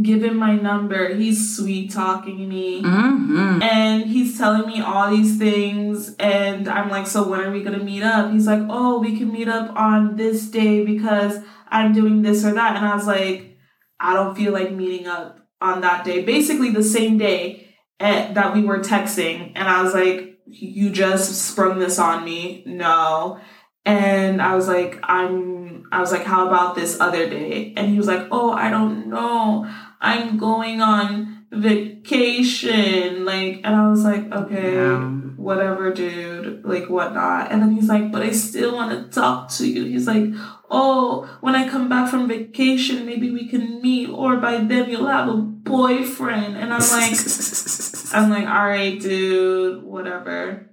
Give 0.02 0.24
him 0.24 0.36
my 0.36 0.56
number. 0.56 1.14
He's 1.14 1.56
sweet 1.56 1.92
talking 1.92 2.48
me. 2.48 2.82
Mm-hmm. 2.82 3.62
And 3.62 4.04
he's 4.04 4.36
telling 4.36 4.66
me 4.66 4.80
all 4.80 5.10
these 5.10 5.38
things. 5.38 6.16
And 6.18 6.68
I'm 6.68 6.88
like, 6.88 7.06
So 7.06 7.28
when 7.28 7.40
are 7.40 7.52
we 7.52 7.62
going 7.62 7.78
to 7.78 7.84
meet 7.84 8.02
up? 8.02 8.32
He's 8.32 8.46
like, 8.46 8.62
Oh, 8.68 8.98
we 8.98 9.16
can 9.16 9.32
meet 9.32 9.48
up 9.48 9.74
on 9.76 10.16
this 10.16 10.48
day 10.50 10.84
because 10.84 11.38
I'm 11.68 11.92
doing 11.92 12.22
this 12.22 12.44
or 12.44 12.52
that. 12.54 12.76
And 12.76 12.84
I 12.84 12.94
was 12.94 13.06
like, 13.06 13.56
I 14.00 14.14
don't 14.14 14.36
feel 14.36 14.52
like 14.52 14.72
meeting 14.72 15.06
up 15.06 15.38
on 15.60 15.80
that 15.82 16.04
day. 16.04 16.22
Basically, 16.22 16.70
the 16.70 16.82
same 16.82 17.16
day 17.16 17.68
eh, 18.00 18.32
that 18.32 18.52
we 18.52 18.62
were 18.64 18.80
texting. 18.80 19.52
And 19.54 19.68
I 19.68 19.82
was 19.82 19.94
like, 19.94 20.38
You 20.46 20.90
just 20.90 21.34
sprung 21.48 21.78
this 21.78 22.00
on 22.00 22.24
me. 22.24 22.64
No. 22.66 23.38
And 23.84 24.40
I 24.40 24.56
was 24.56 24.66
like, 24.66 24.98
I'm, 25.02 25.63
I 25.94 26.00
was 26.00 26.12
like, 26.12 26.24
how 26.24 26.46
about 26.48 26.74
this 26.74 27.00
other 27.00 27.28
day? 27.28 27.72
And 27.76 27.88
he 27.88 27.96
was 27.96 28.06
like, 28.06 28.26
oh, 28.30 28.52
I 28.52 28.70
don't 28.70 29.08
know. 29.08 29.70
I'm 30.00 30.38
going 30.38 30.80
on 30.80 31.46
vacation. 31.50 33.24
Like, 33.24 33.60
and 33.64 33.74
I 33.74 33.88
was 33.90 34.04
like, 34.04 34.30
okay, 34.32 34.74
Yeah. 34.74 35.08
whatever, 35.36 35.92
dude. 35.92 36.64
Like, 36.64 36.88
whatnot. 36.88 37.50
And 37.50 37.62
then 37.62 37.72
he's 37.72 37.88
like, 37.88 38.10
but 38.12 38.22
I 38.22 38.32
still 38.32 38.74
want 38.74 38.90
to 38.92 39.14
talk 39.20 39.50
to 39.52 39.66
you. 39.68 39.84
He's 39.84 40.06
like, 40.06 40.24
oh, 40.70 41.28
when 41.40 41.54
I 41.54 41.68
come 41.68 41.88
back 41.88 42.10
from 42.10 42.28
vacation, 42.28 43.06
maybe 43.06 43.30
we 43.30 43.48
can 43.48 43.80
meet, 43.82 44.08
or 44.08 44.36
by 44.36 44.58
then 44.58 44.90
you'll 44.90 45.06
have 45.06 45.28
a 45.28 45.34
boyfriend. 45.36 46.56
And 46.56 46.72
I'm 46.72 46.80
like, 46.80 47.16
I'm 48.14 48.30
like, 48.30 48.46
all 48.46 48.66
right, 48.68 48.98
dude, 49.00 49.82
whatever. 49.82 50.70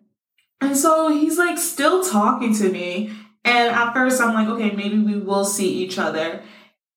And 0.61 0.77
so 0.77 1.09
he's 1.09 1.37
like 1.37 1.57
still 1.57 2.03
talking 2.03 2.55
to 2.55 2.69
me. 2.69 3.11
And 3.43 3.69
at 3.69 3.93
first 3.93 4.21
I'm 4.21 4.33
like, 4.33 4.47
okay, 4.47 4.75
maybe 4.75 4.99
we 4.99 5.19
will 5.19 5.45
see 5.45 5.83
each 5.83 5.97
other. 5.97 6.43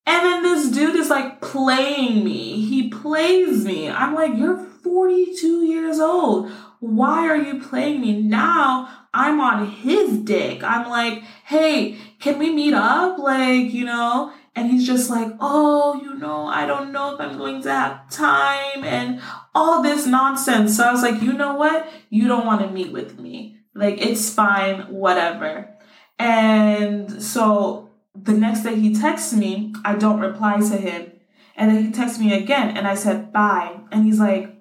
And 0.06 0.26
then 0.26 0.42
this 0.42 0.70
dude 0.70 0.96
is 0.96 1.08
like 1.08 1.40
playing 1.40 2.24
me. 2.24 2.60
He 2.60 2.90
plays 2.90 3.64
me. 3.64 3.88
I'm 3.88 4.14
like, 4.14 4.36
you're 4.36 4.58
42 4.58 5.64
years 5.64 5.98
old. 5.98 6.50
Why 6.80 7.26
are 7.28 7.36
you 7.36 7.62
playing 7.62 8.02
me? 8.02 8.20
Now 8.20 8.88
I'm 9.14 9.40
on 9.40 9.66
his 9.70 10.18
dick. 10.18 10.62
I'm 10.62 10.88
like, 10.90 11.22
hey, 11.44 11.96
can 12.20 12.38
we 12.38 12.52
meet 12.52 12.74
up? 12.74 13.18
Like, 13.18 13.72
you 13.72 13.84
know? 13.84 14.32
And 14.56 14.70
he's 14.70 14.86
just 14.86 15.10
like, 15.10 15.32
oh, 15.40 16.00
you 16.02 16.14
know, 16.14 16.46
I 16.46 16.66
don't 16.66 16.92
know 16.92 17.14
if 17.14 17.20
I'm 17.20 17.38
going 17.38 17.62
to 17.62 17.72
have 17.72 18.08
time 18.10 18.84
and 18.84 19.20
all 19.54 19.82
this 19.82 20.06
nonsense. 20.06 20.76
So 20.76 20.84
I 20.84 20.92
was 20.92 21.02
like, 21.02 21.22
you 21.22 21.32
know 21.32 21.54
what? 21.54 21.88
You 22.10 22.28
don't 22.28 22.46
want 22.46 22.60
to 22.60 22.70
meet 22.70 22.92
with 22.92 23.18
me. 23.18 23.58
Like, 23.74 24.00
it's 24.00 24.32
fine, 24.32 24.82
whatever. 24.92 25.73
And 26.18 27.22
so 27.22 27.90
the 28.14 28.32
next 28.32 28.62
day 28.62 28.78
he 28.78 28.94
texts 28.94 29.32
me, 29.32 29.74
I 29.84 29.94
don't 29.94 30.20
reply 30.20 30.58
to 30.58 30.76
him. 30.76 31.12
And 31.56 31.70
then 31.70 31.84
he 31.84 31.92
texts 31.92 32.18
me 32.18 32.32
again, 32.32 32.76
and 32.76 32.86
I 32.86 32.94
said, 32.94 33.32
bye. 33.32 33.78
And 33.92 34.04
he's 34.04 34.18
like, 34.18 34.54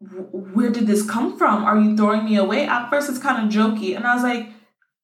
where 0.00 0.70
did 0.70 0.86
this 0.86 1.08
come 1.08 1.38
from? 1.38 1.64
Are 1.64 1.78
you 1.78 1.96
throwing 1.96 2.24
me 2.24 2.36
away? 2.36 2.66
At 2.66 2.90
first, 2.90 3.08
it's 3.08 3.18
kind 3.18 3.46
of 3.46 3.52
jokey. 3.52 3.96
And 3.96 4.06
I 4.06 4.14
was 4.14 4.22
like, 4.22 4.50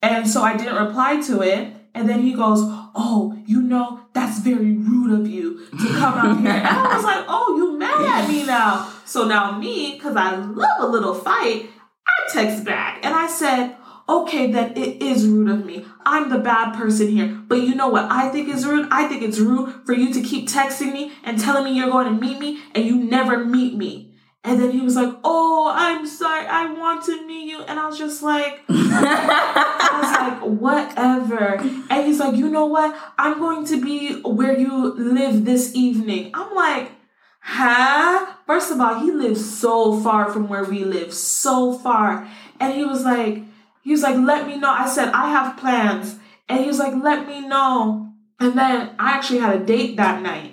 and 0.03 0.29
so 0.29 0.43
I 0.43 0.57
didn't 0.57 0.75
reply 0.87 1.21
to 1.23 1.43
it. 1.43 1.75
And 1.95 2.09
then 2.09 2.21
he 2.23 2.35
goes, 2.35 2.61
Oh, 2.95 3.41
you 3.47 3.63
know, 3.63 4.01
that's 4.13 4.41
very 4.41 4.73
rude 4.73 5.19
of 5.19 5.29
you 5.29 5.67
to 5.71 5.89
come 5.89 6.15
out 6.15 6.41
here. 6.41 6.51
And 6.51 6.67
I 6.67 6.97
was 6.97 7.05
like, 7.05 7.25
Oh, 7.29 7.57
you 7.57 7.79
mad 7.79 8.01
at 8.01 8.29
me 8.29 8.45
now. 8.45 8.93
So 9.05 9.27
now, 9.27 9.59
me, 9.59 9.95
because 9.95 10.17
I 10.17 10.37
love 10.37 10.81
a 10.81 10.87
little 10.87 11.15
fight, 11.15 11.71
I 12.07 12.33
text 12.33 12.65
back 12.65 13.05
and 13.05 13.15
I 13.15 13.27
said, 13.29 13.77
Okay, 14.07 14.53
then 14.53 14.77
it 14.77 15.03
is 15.03 15.27
rude 15.27 15.51
of 15.51 15.65
me. 15.65 15.87
I'm 16.05 16.29
the 16.29 16.39
bad 16.39 16.75
person 16.75 17.09
here. 17.09 17.27
But 17.49 17.63
you 17.63 17.75
know 17.75 17.89
what 17.89 18.11
I 18.11 18.29
think 18.29 18.49
is 18.49 18.67
rude? 18.67 18.89
I 18.91 19.09
think 19.09 19.23
it's 19.23 19.39
rude 19.39 19.87
for 19.87 19.95
you 19.95 20.13
to 20.13 20.21
keep 20.21 20.49
texting 20.49 20.93
me 20.93 21.13
and 21.23 21.39
telling 21.39 21.65
me 21.65 21.77
you're 21.77 21.91
going 21.91 22.07
to 22.07 22.21
meet 22.21 22.39
me 22.39 22.61
and 22.75 22.85
you 22.85 22.97
never 22.97 23.45
meet 23.45 23.75
me. 23.75 24.15
And 24.47 24.61
then 24.61 24.73
he 24.73 24.81
was 24.81 24.95
like, 24.95 25.15
Oh, 25.25 25.73
I'm 25.75 26.07
sorry. 26.07 26.47
I 26.47 26.71
want 26.71 27.03
to 27.07 27.27
meet 27.27 27.49
you. 27.49 27.63
And 27.63 27.81
I 27.81 27.87
was 27.87 27.97
just 27.97 28.23
like, 28.23 28.61
I 28.69 30.01
was 30.03 30.13
like, 30.13 30.61
whatever. 30.61 31.55
And 31.89 32.07
he's 32.07 32.21
like, 32.21 32.37
you 32.37 32.51
know 32.51 32.67
what? 32.67 32.95
I'm 33.19 33.39
going 33.39 33.65
to 33.67 33.81
be 33.81 34.21
where 34.21 34.59
you 34.59 34.93
live 34.95 35.47
this 35.47 35.75
evening. 35.75 36.31
I'm 36.35 36.55
like, 36.55 36.93
huh? 37.41 38.27
First 38.47 38.71
of 38.71 38.83
all, 38.83 39.01
he 39.01 39.11
lives 39.11 39.59
so 39.59 39.99
far 39.99 40.31
from 40.31 40.49
where 40.49 40.65
we 40.65 40.85
live, 40.85 41.15
so 41.15 41.73
far. 41.73 42.29
And 42.61 42.75
he 42.75 42.85
was 42.85 43.03
like, 43.03 43.45
he 43.85 43.93
was 43.93 44.03
like, 44.03 44.17
let 44.17 44.47
me 44.47 44.57
know. 44.57 44.71
I 44.71 44.89
said, 44.89 45.11
I 45.13 45.29
have 45.29 45.59
plans. 45.59 46.19
And 46.49 46.61
he 46.61 46.67
was 46.67 46.79
like, 46.79 46.95
let 47.03 47.29
me 47.29 47.47
know. 47.47 48.13
And 48.41 48.59
then 48.59 48.95
I 48.99 49.11
actually 49.11 49.41
had 49.41 49.55
a 49.55 49.65
date 49.65 49.97
that 49.99 50.23
night. 50.23 50.53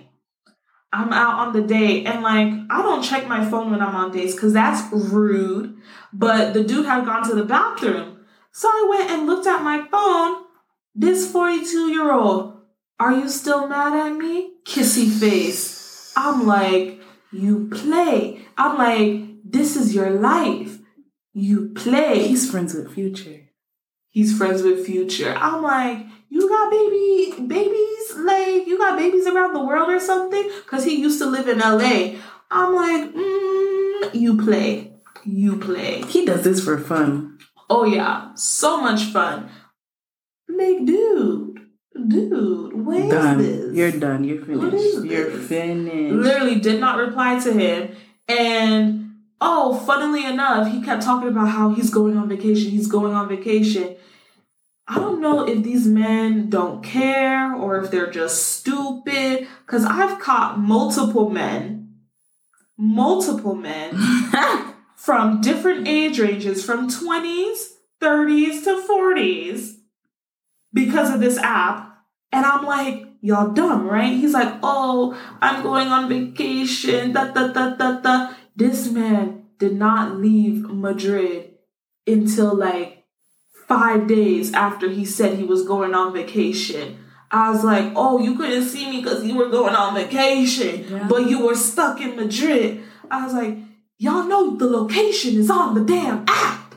I'm 0.93 1.13
out 1.13 1.47
on 1.47 1.53
the 1.53 1.61
date 1.61 2.05
and 2.05 2.21
like 2.21 2.51
I 2.69 2.81
don't 2.81 3.01
check 3.01 3.25
my 3.25 3.49
phone 3.49 3.71
when 3.71 3.81
I'm 3.81 3.95
on 3.95 4.11
dates 4.11 4.35
because 4.35 4.51
that's 4.53 4.91
rude. 4.91 5.77
But 6.11 6.53
the 6.53 6.65
dude 6.65 6.85
had 6.85 7.05
gone 7.05 7.27
to 7.29 7.35
the 7.35 7.45
bathroom. 7.45 8.19
So 8.51 8.67
I 8.67 8.87
went 8.89 9.09
and 9.09 9.25
looked 9.25 9.47
at 9.47 9.63
my 9.63 9.87
phone. 9.89 10.43
This 10.93 11.31
42 11.31 11.91
year 11.91 12.11
old, 12.11 12.57
are 12.99 13.13
you 13.13 13.29
still 13.29 13.69
mad 13.69 13.93
at 13.93 14.17
me? 14.17 14.51
Kissy 14.65 15.09
face. 15.09 16.11
I'm 16.17 16.45
like, 16.45 16.99
you 17.31 17.69
play. 17.69 18.41
I'm 18.57 18.77
like, 18.77 19.29
this 19.45 19.77
is 19.77 19.95
your 19.95 20.09
life. 20.09 20.80
You 21.33 21.69
play. 21.69 22.27
He's 22.27 22.49
friends 22.49 22.73
with 22.73 22.93
Future. 22.93 23.47
He's 24.09 24.37
friends 24.37 24.61
with 24.61 24.85
Future. 24.85 25.33
I'm 25.37 25.61
like, 25.63 26.05
you 26.29 26.47
got 26.49 26.69
baby 26.71 27.47
babies? 27.47 28.13
Like, 28.17 28.67
you 28.67 28.77
got 28.77 28.97
babies 28.97 29.25
around 29.27 29.53
the 29.53 29.63
world 29.63 29.89
or 29.89 29.99
something? 29.99 30.43
Because 30.63 30.83
he 30.83 30.99
used 30.99 31.19
to 31.19 31.25
live 31.25 31.47
in 31.47 31.59
LA. 31.59 32.19
I'm 32.49 32.75
like, 32.75 33.13
mm, 33.13 34.13
you 34.13 34.37
play. 34.43 34.93
You 35.23 35.57
play. 35.57 36.01
He 36.03 36.25
does 36.25 36.43
this 36.43 36.63
for 36.63 36.77
fun. 36.77 37.37
Oh, 37.69 37.85
yeah. 37.85 38.33
So 38.35 38.81
much 38.81 39.03
fun. 39.05 39.49
Like, 40.49 40.85
dude, 40.85 41.59
dude, 42.07 42.73
what 42.85 42.97
is 42.97 43.09
Done. 43.11 43.37
this? 43.37 43.75
You're 43.75 43.91
done. 43.91 44.23
You're 44.25 44.43
finished. 44.43 45.05
You're 45.05 45.29
this? 45.29 45.47
finished. 45.47 46.13
literally 46.15 46.59
did 46.59 46.81
not 46.81 46.97
reply 46.97 47.39
to 47.39 47.53
him. 47.53 47.95
And 48.27 49.00
oh, 49.41 49.75
funnily 49.85 50.23
enough, 50.23 50.71
he 50.71 50.81
kept 50.81 51.01
talking 51.01 51.27
about 51.27 51.49
how 51.49 51.73
he's 51.73 51.89
going 51.89 52.15
on 52.15 52.29
vacation. 52.29 52.71
He's 52.71 52.87
going 52.87 53.13
on 53.13 53.27
vacation. 53.27 53.95
I 54.87 54.95
don't 54.95 55.19
know 55.19 55.47
if 55.47 55.63
these 55.63 55.87
men 55.87 56.49
don't 56.49 56.83
care 56.83 57.53
or 57.55 57.79
if 57.79 57.89
they're 57.91 58.11
just 58.11 58.57
stupid. 58.57 59.47
Because 59.65 59.83
I've 59.83 60.19
caught 60.19 60.59
multiple 60.59 61.29
men, 61.29 61.95
multiple 62.77 63.55
men 63.55 63.95
from 64.95 65.41
different 65.41 65.87
age 65.87 66.19
ranges, 66.19 66.63
from 66.63 66.89
20s, 66.89 67.63
30s 67.99 68.63
to 68.65 68.85
40s, 68.87 69.75
because 70.71 71.13
of 71.13 71.19
this 71.19 71.37
app. 71.37 71.87
And 72.31 72.45
I'm 72.45 72.65
like, 72.65 73.05
y'all 73.21 73.51
dumb, 73.51 73.87
right? 73.87 74.13
He's 74.13 74.33
like, 74.33 74.53
oh, 74.63 75.17
I'm 75.41 75.63
going 75.63 75.87
on 75.87 76.09
vacation, 76.09 77.13
da 77.13 77.25
da 77.25 77.47
da 77.47 77.75
da 77.75 77.99
da. 77.99 78.33
This 78.55 78.89
man 78.91 79.45
did 79.57 79.75
not 79.75 80.17
leave 80.17 80.69
Madrid 80.69 81.51
until 82.07 82.55
like 82.55 83.03
five 83.67 84.07
days 84.07 84.51
after 84.53 84.89
he 84.89 85.05
said 85.05 85.37
he 85.37 85.43
was 85.43 85.65
going 85.65 85.93
on 85.93 86.13
vacation. 86.13 86.97
I 87.33 87.49
was 87.51 87.63
like, 87.63 87.93
oh, 87.95 88.19
you 88.19 88.35
couldn't 88.35 88.65
see 88.65 88.89
me 88.89 89.01
because 89.01 89.23
you 89.25 89.37
were 89.37 89.47
going 89.49 89.73
on 89.73 89.93
vacation, 89.95 90.85
Yeah. 90.89 91.07
but 91.07 91.29
you 91.29 91.45
were 91.45 91.55
stuck 91.55 92.01
in 92.01 92.17
Madrid. 92.17 92.83
I 93.09 93.23
was 93.23 93.33
like, 93.33 93.57
y'all 93.97 94.27
know 94.27 94.57
the 94.57 94.67
location 94.67 95.35
is 95.39 95.49
on 95.49 95.73
the 95.75 95.81
damn 95.85 96.25
app. 96.27 96.75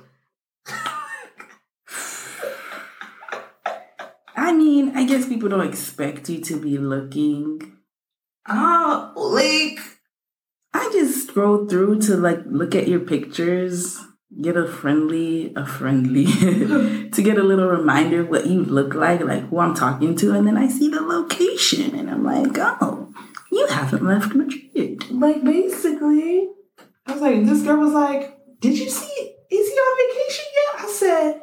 I 4.37 4.53
mean, 4.53 4.97
I 4.97 5.05
guess 5.07 5.27
people 5.27 5.49
don't 5.49 5.67
expect 5.67 6.29
you 6.29 6.41
to 6.43 6.61
be 6.61 6.77
looking. 6.79 7.79
Ah, 8.47 9.13
like, 9.17 9.79
scroll 11.35 11.67
through 11.67 12.01
to 12.01 12.17
like 12.17 12.39
look 12.47 12.77
at 12.77 12.87
your 12.87 13.01
pictures, 13.01 13.99
get 14.41 14.57
a 14.57 14.69
friendly, 14.69 15.53
a 15.57 15.67
friendly, 15.67 16.27
to 17.11 17.23
get 17.25 17.39
a 17.39 17.43
little 17.43 17.67
reminder 17.67 18.21
of 18.21 18.29
what 18.29 18.47
you 18.47 18.65
look 18.65 18.95
like, 18.95 19.21
like 19.21 19.43
who 19.49 19.59
I'm 19.59 19.75
talking 19.75 20.15
to, 20.19 20.33
and 20.33 20.47
then 20.47 20.57
I 20.57 20.69
see 20.69 20.89
the 20.89 21.01
location, 21.01 21.99
and 21.99 22.09
I'm 22.09 22.23
like, 22.23 22.57
oh, 22.57 23.13
you 23.51 23.67
haven't 23.67 24.05
left 24.05 24.33
Madrid. 24.33 25.11
like 25.11 25.43
basically, 25.43 26.51
I 27.05 27.13
was 27.15 27.21
like, 27.21 27.45
this 27.45 27.63
girl 27.63 27.81
was 27.81 27.93
like, 27.93 28.39
did 28.61 28.79
you 28.79 28.89
see? 28.89 29.35
Is 29.51 29.69
he 29.73 29.75
on 29.75 30.09
vacation 30.09 30.45
yet? 30.55 30.85
I 30.85 30.89
said, 30.89 31.43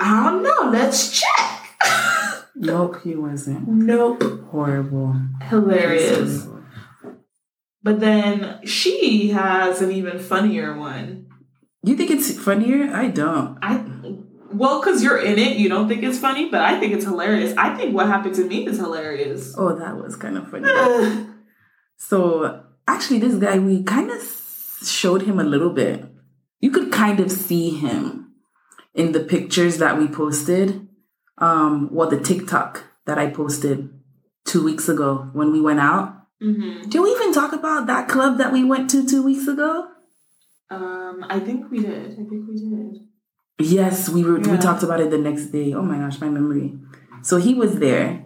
I 0.00 0.24
don't 0.24 0.42
know. 0.42 0.70
Let's 0.72 1.20
check. 1.20 1.62
Nope, 2.58 3.02
he 3.04 3.14
wasn't. 3.14 3.68
nope. 3.68 4.22
Horrible. 4.50 5.14
Hilarious. 5.42 6.44
Horrible. 6.44 6.55
But 7.82 8.00
then 8.00 8.64
she 8.66 9.28
has 9.28 9.80
an 9.80 9.92
even 9.92 10.18
funnier 10.18 10.76
one. 10.76 11.28
You 11.82 11.96
think 11.96 12.10
it's 12.10 12.36
funnier? 12.36 12.92
I 12.92 13.08
don't. 13.08 13.58
I 13.62 13.84
well, 14.52 14.80
because 14.80 15.02
you're 15.02 15.18
in 15.18 15.38
it, 15.38 15.56
you 15.56 15.68
don't 15.68 15.88
think 15.88 16.02
it's 16.02 16.18
funny, 16.18 16.48
but 16.48 16.62
I 16.62 16.80
think 16.80 16.94
it's 16.94 17.04
hilarious. 17.04 17.54
I 17.58 17.76
think 17.76 17.94
what 17.94 18.06
happened 18.06 18.34
to 18.36 18.44
me 18.44 18.66
is 18.66 18.78
hilarious. 18.78 19.54
Oh, 19.56 19.76
that 19.76 19.96
was 19.96 20.16
kind 20.16 20.36
of 20.36 20.50
funny. 20.50 21.26
So 21.98 22.62
actually, 22.86 23.20
this 23.20 23.36
guy, 23.36 23.58
we 23.58 23.82
kind 23.82 24.10
of 24.10 24.20
showed 24.84 25.22
him 25.22 25.40
a 25.40 25.44
little 25.44 25.70
bit. 25.70 26.04
You 26.60 26.70
could 26.70 26.92
kind 26.92 27.20
of 27.20 27.32
see 27.32 27.70
him 27.70 28.34
in 28.94 29.12
the 29.12 29.20
pictures 29.20 29.78
that 29.78 29.96
we 29.98 30.06
posted. 30.06 30.86
Um, 31.38 31.88
well, 31.90 32.08
the 32.10 32.20
TikTok 32.20 32.84
that 33.06 33.18
I 33.18 33.30
posted 33.30 33.88
two 34.44 34.62
weeks 34.62 34.90
ago 34.90 35.30
when 35.32 35.52
we 35.52 35.60
went 35.60 35.80
out. 35.80 36.25
Hmm 36.40 36.82
Did 36.88 37.00
we 37.00 37.10
even 37.10 37.32
talk 37.32 37.52
about 37.52 37.86
that 37.86 38.08
club 38.08 38.38
that 38.38 38.52
we 38.52 38.64
went 38.64 38.90
to 38.90 39.06
two 39.06 39.22
weeks 39.22 39.46
ago? 39.48 39.88
Um, 40.70 41.24
I 41.28 41.38
think 41.40 41.70
we 41.70 41.80
did. 41.80 42.12
I 42.12 42.14
think 42.16 42.48
we 42.48 42.56
did. 42.56 43.06
Yes, 43.58 44.08
we 44.08 44.22
were. 44.24 44.38
We 44.38 44.58
talked 44.58 44.82
about 44.82 45.00
it 45.00 45.10
the 45.10 45.18
next 45.18 45.46
day. 45.46 45.72
Oh 45.72 45.82
my 45.82 45.98
gosh, 45.98 46.20
my 46.20 46.28
memory. 46.28 46.78
So 47.22 47.38
he 47.38 47.54
was 47.54 47.78
there. 47.78 48.24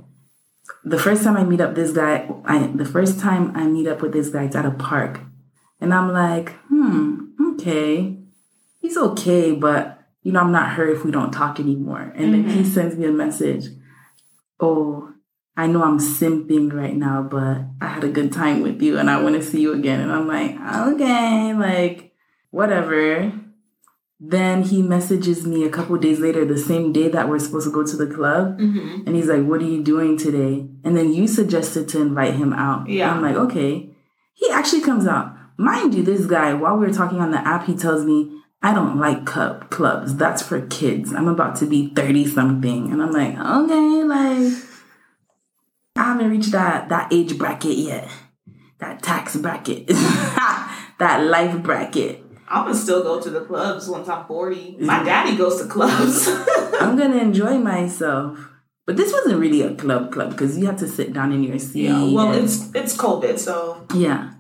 The 0.85 0.99
first 0.99 1.23
time 1.23 1.37
I 1.37 1.45
meet 1.45 1.61
up 1.61 1.75
this 1.75 1.93
guy, 1.93 2.29
I 2.45 2.67
the 2.69 2.85
first 2.85 3.21
time 3.21 3.53
I 3.55 3.67
meet 3.67 3.87
up 3.87 4.03
with 4.03 4.13
this 4.13 4.31
guy, 4.31 4.45
it's 4.45 4.57
at 4.57 4.65
a 4.65 4.71
park, 4.71 5.21
and 5.81 5.93
I'm 5.93 6.13
like, 6.13 6.53
hmm, 6.69 7.53
okay, 7.53 8.19
he's 8.81 8.97
okay, 8.97 9.53
but 9.53 9.99
you 10.23 10.33
know, 10.33 10.41
I'm 10.41 10.53
not 10.53 10.71
hurt 10.71 10.97
if 10.97 11.05
we 11.05 11.11
don't 11.11 11.33
talk 11.33 11.61
anymore. 11.61 12.13
And 12.17 12.35
then 12.35 12.49
he 12.49 12.65
sends 12.65 12.97
me 12.97 13.07
a 13.07 13.13
message. 13.13 13.67
Oh, 14.59 15.13
I 15.57 15.67
know 15.67 15.83
I'm 15.83 15.99
simping 15.99 16.73
right 16.73 16.97
now, 16.97 17.23
but 17.23 17.63
I 17.81 17.89
had 17.89 18.05
a 18.05 18.09
good 18.09 18.33
time 18.33 18.63
with 18.63 18.81
you, 18.81 18.99
and 18.99 19.11
I 19.11 19.23
want 19.23 19.35
to 19.35 19.43
see 19.43 19.61
you 19.61 19.73
again. 19.73 20.01
And 20.01 20.13
I'm 20.13 20.27
like, 20.27 20.57
okay, 20.95 21.53
like 21.55 22.13
whatever. 22.51 23.33
Then 24.23 24.63
he 24.63 24.83
messages 24.83 25.47
me 25.47 25.65
a 25.65 25.71
couple 25.71 25.97
days 25.97 26.21
later, 26.21 26.45
the 26.45 26.59
same 26.59 26.93
day 26.93 27.09
that 27.09 27.29
we're 27.29 27.39
supposed 27.39 27.67
to 27.67 27.73
go 27.73 27.85
to 27.87 27.97
the 27.97 28.15
club. 28.15 28.59
Mm-hmm. 28.59 29.07
And 29.07 29.17
he's 29.17 29.29
like, 29.29 29.45
What 29.45 29.63
are 29.63 29.67
you 29.67 29.83
doing 29.83 30.19
today? 30.19 30.69
And 30.85 30.95
then 30.95 31.15
you 31.15 31.27
suggested 31.27 31.89
to 31.89 32.03
invite 32.03 32.35
him 32.35 32.53
out. 32.53 32.87
Yeah. 32.87 33.11
I'm 33.11 33.23
like, 33.23 33.37
Okay. 33.37 33.97
He 34.35 34.51
actually 34.51 34.83
comes 34.83 35.07
out. 35.07 35.35
Mind 35.57 35.95
you, 35.95 36.03
this 36.03 36.27
guy, 36.27 36.53
while 36.53 36.77
we 36.77 36.87
were 36.87 36.93
talking 36.93 37.21
on 37.21 37.31
the 37.31 37.47
app, 37.47 37.67
he 37.67 37.75
tells 37.75 38.05
me, 38.05 38.41
I 38.63 38.75
don't 38.75 38.99
like 38.99 39.25
club 39.25 39.71
clubs. 39.71 40.17
That's 40.17 40.43
for 40.43 40.67
kids. 40.67 41.13
I'm 41.15 41.29
about 41.29 41.57
to 41.57 41.67
be 41.67 41.89
30 41.95 42.27
something. 42.27 42.93
And 42.93 43.03
I'm 43.03 43.13
like, 43.13 43.39
okay, 43.39 44.03
like 44.05 44.70
I 46.01 46.05
haven't 46.05 46.31
reached 46.31 46.53
that 46.53 46.89
that 46.89 47.13
age 47.13 47.37
bracket 47.37 47.77
yet. 47.77 48.09
That 48.79 49.03
tax 49.03 49.37
bracket. 49.37 49.87
that 50.99 51.21
life 51.25 51.63
bracket. 51.63 52.25
I'm 52.49 52.65
gonna 52.65 52.75
still 52.75 53.03
go 53.03 53.21
to 53.21 53.29
the 53.29 53.43
clubs 53.43 53.87
once 53.87 54.09
I'm 54.09 54.25
40. 54.25 54.79
My 54.81 55.05
daddy 55.05 55.37
goes 55.37 55.61
to 55.61 55.69
clubs. 55.69 56.27
I'm 56.81 56.97
gonna 56.97 57.19
enjoy 57.19 57.59
myself. 57.59 58.39
But 58.87 58.97
this 58.97 59.13
wasn't 59.13 59.39
really 59.39 59.61
a 59.61 59.75
club 59.75 60.11
club 60.11 60.31
because 60.31 60.57
you 60.57 60.65
have 60.67 60.79
to 60.79 60.89
sit 60.89 61.13
down 61.13 61.33
in 61.33 61.43
your 61.45 61.59
seat. 61.59 61.85
yeah, 61.85 62.11
well, 62.11 62.33
it's 62.33 62.75
it's 62.75 62.97
COVID, 62.97 63.39
so 63.39 63.87
yeah. 63.95 64.33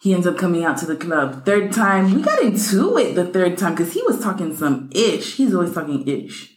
He 0.00 0.14
ends 0.14 0.26
up 0.26 0.38
coming 0.38 0.64
out 0.64 0.78
to 0.78 0.86
the 0.86 0.94
club. 0.94 1.44
Third 1.44 1.72
time, 1.72 2.14
we 2.14 2.22
got 2.22 2.40
into 2.40 2.96
it 2.96 3.14
the 3.16 3.24
third 3.26 3.58
time 3.58 3.74
because 3.74 3.92
he 3.92 4.02
was 4.02 4.20
talking 4.22 4.54
some 4.54 4.88
ish. 4.92 5.34
He's 5.34 5.52
always 5.52 5.74
talking 5.74 6.06
ish. 6.06 6.55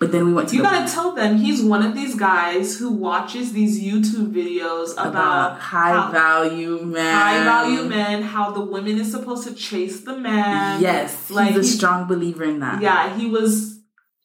But 0.00 0.10
then 0.12 0.26
we 0.26 0.32
went 0.34 0.48
to 0.50 0.56
you 0.56 0.62
gotta 0.62 0.92
tell 0.92 1.12
them 1.14 1.36
he's 1.36 1.62
one 1.62 1.82
of 1.84 1.94
these 1.94 2.14
guys 2.14 2.78
who 2.78 2.90
watches 2.90 3.52
these 3.52 3.82
YouTube 3.82 4.32
videos 4.32 4.92
about, 4.92 5.06
about 5.08 5.60
high 5.60 5.92
how- 5.92 6.10
value 6.10 6.82
men, 6.84 7.14
high 7.14 7.44
value 7.44 7.84
men, 7.88 8.22
how 8.22 8.50
the 8.50 8.60
women 8.60 8.98
is 8.98 9.10
supposed 9.10 9.46
to 9.48 9.54
chase 9.54 10.00
the 10.00 10.16
man. 10.18 10.80
Yes, 10.82 11.30
Like, 11.30 11.50
he's 11.54 11.58
a 11.58 11.60
he- 11.62 11.76
strong 11.78 12.06
believer 12.06 12.44
in 12.44 12.60
that. 12.60 12.82
Yeah, 12.82 13.16
he 13.16 13.26
was. 13.26 13.78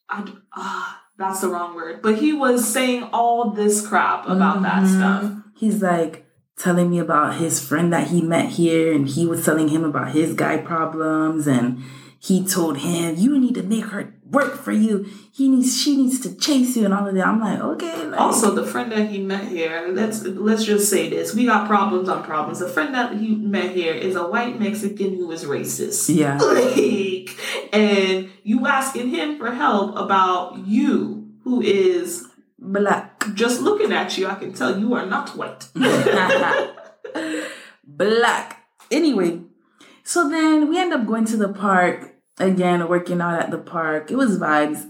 I, 0.08 0.24
ah, 0.54 1.00
that's 1.16 1.40
the 1.40 1.48
wrong 1.48 1.74
word, 1.76 2.02
but 2.02 2.16
he 2.16 2.32
was 2.32 2.66
saying 2.68 3.04
all 3.12 3.50
this 3.50 3.86
crap 3.86 4.28
about 4.28 4.62
that 4.62 4.82
Mhm. 4.82 4.96
stuff. 4.96 5.32
He's 5.54 5.80
like 5.80 6.26
telling 6.58 6.90
me 6.90 6.98
about 6.98 7.34
his 7.36 7.60
friend 7.64 7.92
that 7.92 8.08
he 8.08 8.20
met 8.20 8.46
here, 8.50 8.92
and 8.92 9.08
he 9.08 9.24
was 9.24 9.44
telling 9.44 9.68
him 9.68 9.84
about 9.84 10.10
his 10.10 10.34
guy 10.34 10.56
problems, 10.58 11.46
and 11.46 11.78
he 12.18 12.44
told 12.44 12.78
him, 12.78 13.14
"You 13.16 13.38
need 13.38 13.54
to 13.54 13.62
make 13.62 13.86
her 13.86 14.12
work 14.30 14.54
for 14.56 14.72
you. 14.72 15.06
He 15.32 15.48
needs, 15.48 15.80
she 15.80 15.96
needs 15.96 16.20
to 16.20 16.34
chase 16.36 16.76
you, 16.76 16.84
and 16.84 16.94
all 16.94 17.06
of 17.06 17.14
that." 17.14 17.26
I'm 17.26 17.40
like, 17.40 17.60
okay. 17.60 18.06
Like, 18.06 18.20
Also, 18.20 18.54
the 18.54 18.64
friend 18.64 18.90
that 18.92 19.08
he 19.10 19.18
met 19.18 19.48
here, 19.48 19.88
let's 19.92 20.22
let's 20.24 20.64
just 20.64 20.88
say 20.88 21.08
this: 21.10 21.34
we 21.34 21.46
got 21.46 21.66
problems 21.66 22.08
on 22.08 22.22
problems. 22.24 22.58
The 22.60 22.68
friend 22.68 22.94
that 22.94 23.16
he 23.16 23.34
met 23.36 23.74
here 23.74 23.94
is 23.94 24.14
a 24.16 24.26
white 24.26 24.58
Mexican 24.60 25.14
who 25.16 25.30
is 25.32 25.44
racist. 25.44 26.14
yeah, 26.14 26.38
Like, 26.50 27.30
and 27.72 28.30
you 28.42 28.66
asking 28.66 29.10
him 29.10 29.38
for 29.38 29.50
help 29.52 29.96
about 29.96 30.66
you, 30.66 31.28
who 31.44 31.60
is 31.60 32.26
Black. 32.58 33.24
Just 33.34 33.60
looking 33.62 33.92
at 33.92 34.16
you, 34.18 34.26
I 34.26 34.34
can 34.34 34.52
tell 34.52 34.78
you 34.78 34.94
are 34.94 35.06
not 35.06 35.30
white. 35.36 35.68
Black. 37.84 38.64
Anyway, 38.90 39.40
so 40.04 40.28
then 40.28 40.68
we 40.68 40.78
end 40.78 40.92
up 40.92 41.06
going 41.06 41.24
to 41.26 41.36
the 41.36 41.48
park 41.48 42.14
again, 42.40 42.88
working 42.88 43.20
out 43.20 43.40
at 43.40 43.50
the 43.50 43.58
park. 43.58 44.10
It 44.10 44.16
was 44.16 44.38
vibes. 44.38 44.82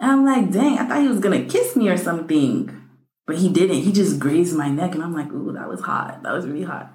And 0.00 0.10
I'm 0.10 0.24
like, 0.24 0.50
dang, 0.50 0.78
I 0.78 0.86
thought 0.86 1.02
he 1.02 1.08
was 1.08 1.20
gonna 1.20 1.44
kiss 1.44 1.76
me 1.76 1.88
or 1.88 1.96
something. 1.96 2.80
But 3.26 3.38
he 3.38 3.48
didn't. 3.48 3.82
He 3.82 3.92
just 3.92 4.18
grazed 4.18 4.56
my 4.56 4.68
neck. 4.68 4.94
And 4.94 5.02
I'm 5.02 5.14
like, 5.14 5.32
ooh, 5.32 5.52
that 5.52 5.68
was 5.68 5.80
hot. 5.80 6.22
That 6.22 6.32
was 6.32 6.46
really 6.46 6.64
hot. 6.64 6.92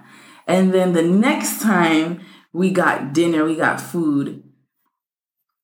And 0.47 0.73
then 0.73 0.93
the 0.93 1.03
next 1.03 1.61
time 1.61 2.21
we 2.53 2.71
got 2.71 3.13
dinner, 3.13 3.45
we 3.45 3.55
got 3.55 3.79
food, 3.79 4.43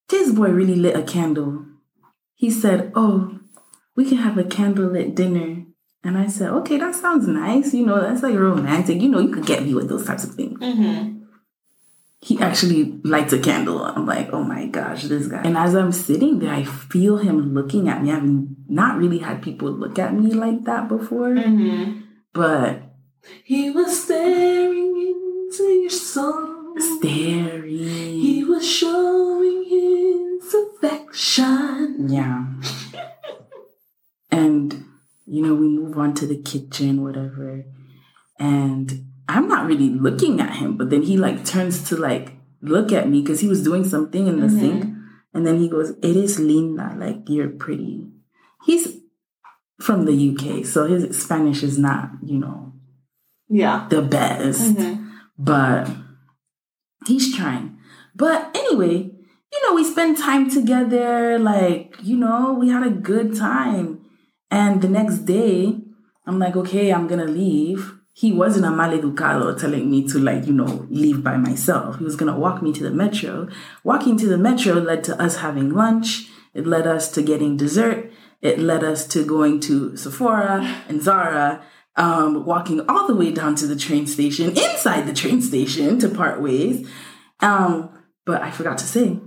this 0.10 0.32
boy 0.32 0.50
really 0.50 0.76
lit 0.76 0.96
a 0.96 1.04
candle. 1.04 1.66
He 2.36 2.52
said, 2.52 2.92
Oh, 2.96 3.40
we 3.96 4.06
can 4.06 4.18
have 4.18 4.38
a 4.38 4.44
candlelit 4.44 5.16
dinner. 5.16 5.66
And 6.04 6.18
I 6.18 6.28
said, 6.28 6.50
Okay, 6.50 6.78
that 6.78 6.94
sounds 6.94 7.28
nice. 7.28 7.74
You 7.74 7.86
know, 7.86 8.02
that's 8.02 8.22
like 8.22 8.36
romantic. 8.36 9.02
You 9.02 9.10
know, 9.10 9.20
you 9.20 9.30
could 9.30 9.46
get 9.46 9.64
me 9.64 9.74
with 9.74 9.90
those 9.90 10.06
types 10.06 10.24
of 10.24 10.36
things. 10.36 10.60
Mm-hmm. 10.60 11.15
He 12.26 12.40
actually 12.40 13.00
lights 13.04 13.34
a 13.34 13.40
candle. 13.40 13.84
I'm 13.84 14.08
like, 14.08 14.30
Oh 14.34 14.44
my 14.44 14.66
gosh, 14.66 15.04
this 15.04 15.28
guy. 15.28 15.44
And 15.44 15.56
as 15.56 15.76
I'm 15.76 15.92
sitting 15.92 16.40
there, 16.40 16.52
I 16.52 16.64
feel 16.64 17.18
him 17.18 17.54
looking 17.54 17.88
at 17.88 18.02
me. 18.02 18.12
I've 18.12 18.24
not 18.68 18.98
really 18.98 19.20
had 19.20 19.44
people 19.44 19.70
look 19.72 20.00
at 20.00 20.16
me 20.16 20.34
like 20.34 20.64
that 20.64 20.88
before. 20.88 21.36
Mm-hmm. 21.36 22.02
But 22.34 22.82
he 23.44 23.70
was 23.70 24.06
staring 24.06 24.98
into 24.98 25.64
your 25.66 25.92
soul. 25.92 26.74
Staring. 26.98 27.68
He 27.68 28.44
was 28.44 28.68
showing 28.68 29.64
his 29.70 30.52
affection. 30.52 32.08
Yeah. 32.10 32.46
and, 34.32 34.84
you 35.28 35.44
know, 35.44 35.54
we 35.54 35.68
move 35.68 35.96
on 36.00 36.16
to 36.16 36.26
the 36.26 36.42
kitchen, 36.42 37.04
whatever. 37.04 37.66
And 38.40 39.12
I'm 39.28 39.48
not 39.48 39.66
really 39.66 39.90
looking 39.90 40.40
at 40.40 40.56
him, 40.56 40.78
but 40.78 40.90
then 40.90 41.04
he 41.04 41.18
like 41.18 41.46
turns 41.46 41.88
to 41.90 41.96
like 41.96 42.34
look 42.62 42.92
at 42.92 43.10
me 43.10 43.22
because 43.22 43.40
he 43.40 43.48
was 43.48 43.64
doing 43.64 43.84
something 43.84 44.28
in 44.28 44.40
the 44.40 44.48
mm-hmm. 44.48 44.60
sink. 44.60 44.96
And 45.34 45.46
then 45.46 45.60
he 45.60 45.68
goes, 45.68 45.92
It 46.02 46.16
is 46.16 46.40
linda, 46.40 46.96
like 46.98 47.28
you're 47.28 47.50
pretty. 47.50 48.08
He's 48.66 48.98
from 49.80 50.06
the 50.06 50.14
UK, 50.14 50.66
so 50.66 50.88
his 50.88 51.22
Spanish 51.22 51.62
is 51.62 51.78
not, 51.78 52.12
you 52.24 52.40
know, 52.40 52.74
yeah, 53.50 53.88
the 53.90 54.02
best. 54.02 54.76
Mm-hmm. 54.76 55.10
But 55.38 55.90
he's 57.06 57.36
trying. 57.36 57.78
But 58.16 58.56
anyway, 58.56 59.12
you 59.52 59.68
know, 59.68 59.76
we 59.76 59.84
spent 59.84 60.18
time 60.18 60.50
together. 60.50 61.38
Like, 61.38 61.96
you 62.02 62.18
know, 62.18 62.54
we 62.54 62.70
had 62.70 62.84
a 62.84 62.90
good 62.90 63.36
time. 63.36 64.02
And 64.50 64.82
the 64.82 64.88
next 64.88 65.20
day, 65.20 65.78
I'm 66.26 66.40
like, 66.40 66.56
okay, 66.56 66.94
I'm 66.94 67.08
gonna 67.08 67.26
leave. 67.26 67.94
He 68.18 68.32
wasn't 68.32 68.66
a 68.66 68.70
maleducado 68.70 69.60
telling 69.60 69.92
me 69.92 70.08
to 70.08 70.18
like, 70.18 70.48
you 70.48 70.54
know, 70.54 70.88
leave 70.90 71.22
by 71.22 71.36
myself. 71.36 71.98
He 71.98 72.06
was 72.06 72.16
gonna 72.16 72.40
walk 72.40 72.62
me 72.62 72.72
to 72.72 72.82
the 72.82 72.90
metro. 72.90 73.50
Walking 73.84 74.18
to 74.20 74.28
the 74.28 74.38
metro 74.38 74.76
led 74.76 75.04
to 75.04 75.22
us 75.22 75.38
having 75.38 75.72
lunch. 75.72 76.30
It 76.54 76.66
led 76.66 76.88
us 76.88 77.12
to 77.12 77.22
getting 77.22 77.58
dessert. 77.58 78.10
It 78.42 78.58
led 78.58 78.86
us 78.86 79.06
to 79.08 79.26
going 79.26 79.60
to 79.62 79.98
Sephora 79.98 80.84
and 80.88 81.02
Zara 81.02 81.62
um, 81.98 82.46
walking 82.46 82.88
all 82.88 83.06
the 83.06 83.16
way 83.16 83.32
down 83.32 83.56
to 83.56 83.68
the 83.68 83.76
train 83.76 84.08
station, 84.08 84.50
inside 84.50 85.08
the 85.08 85.14
train 85.14 85.42
station 85.42 86.00
to 86.00 86.08
part 86.08 86.42
ways. 86.42 86.88
Um, 87.42 87.90
but 88.26 88.42
I 88.42 88.50
forgot 88.50 88.78
to 88.78 88.86
say, 88.86 89.20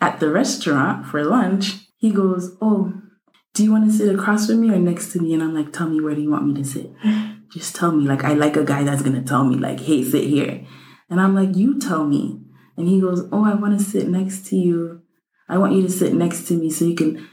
at 0.00 0.18
the 0.18 0.30
restaurant 0.30 1.06
for 1.06 1.22
lunch, 1.22 1.74
he 1.96 2.10
goes, 2.10 2.56
Oh, 2.60 2.92
do 3.56 3.64
you 3.64 3.72
want 3.72 3.90
to 3.90 3.96
sit 3.96 4.14
across 4.14 4.46
from 4.46 4.60
me 4.60 4.70
or 4.70 4.78
next 4.78 5.12
to 5.12 5.18
me? 5.18 5.32
And 5.32 5.42
I'm 5.42 5.54
like, 5.54 5.72
Tell 5.72 5.88
me, 5.88 6.00
where 6.00 6.14
do 6.14 6.20
you 6.20 6.30
want 6.30 6.46
me 6.46 6.62
to 6.62 6.64
sit? 6.64 6.90
Just 7.52 7.74
tell 7.74 7.90
me. 7.90 8.06
Like, 8.06 8.22
I 8.22 8.34
like 8.34 8.56
a 8.56 8.64
guy 8.64 8.84
that's 8.84 9.02
going 9.02 9.16
to 9.16 9.26
tell 9.26 9.44
me, 9.44 9.56
like, 9.56 9.80
Hey, 9.80 10.04
sit 10.04 10.24
here. 10.24 10.66
And 11.08 11.20
I'm 11.20 11.34
like, 11.34 11.56
You 11.56 11.80
tell 11.80 12.04
me. 12.04 12.42
And 12.76 12.86
he 12.86 13.00
goes, 13.00 13.26
Oh, 13.32 13.44
I 13.44 13.54
want 13.54 13.78
to 13.78 13.82
sit 13.82 14.08
next 14.08 14.46
to 14.48 14.56
you. 14.56 15.00
I 15.48 15.56
want 15.56 15.72
you 15.72 15.82
to 15.82 15.90
sit 15.90 16.12
next 16.12 16.46
to 16.48 16.54
me 16.54 16.70
so 16.70 16.84
you 16.84 16.94
can, 16.94 17.26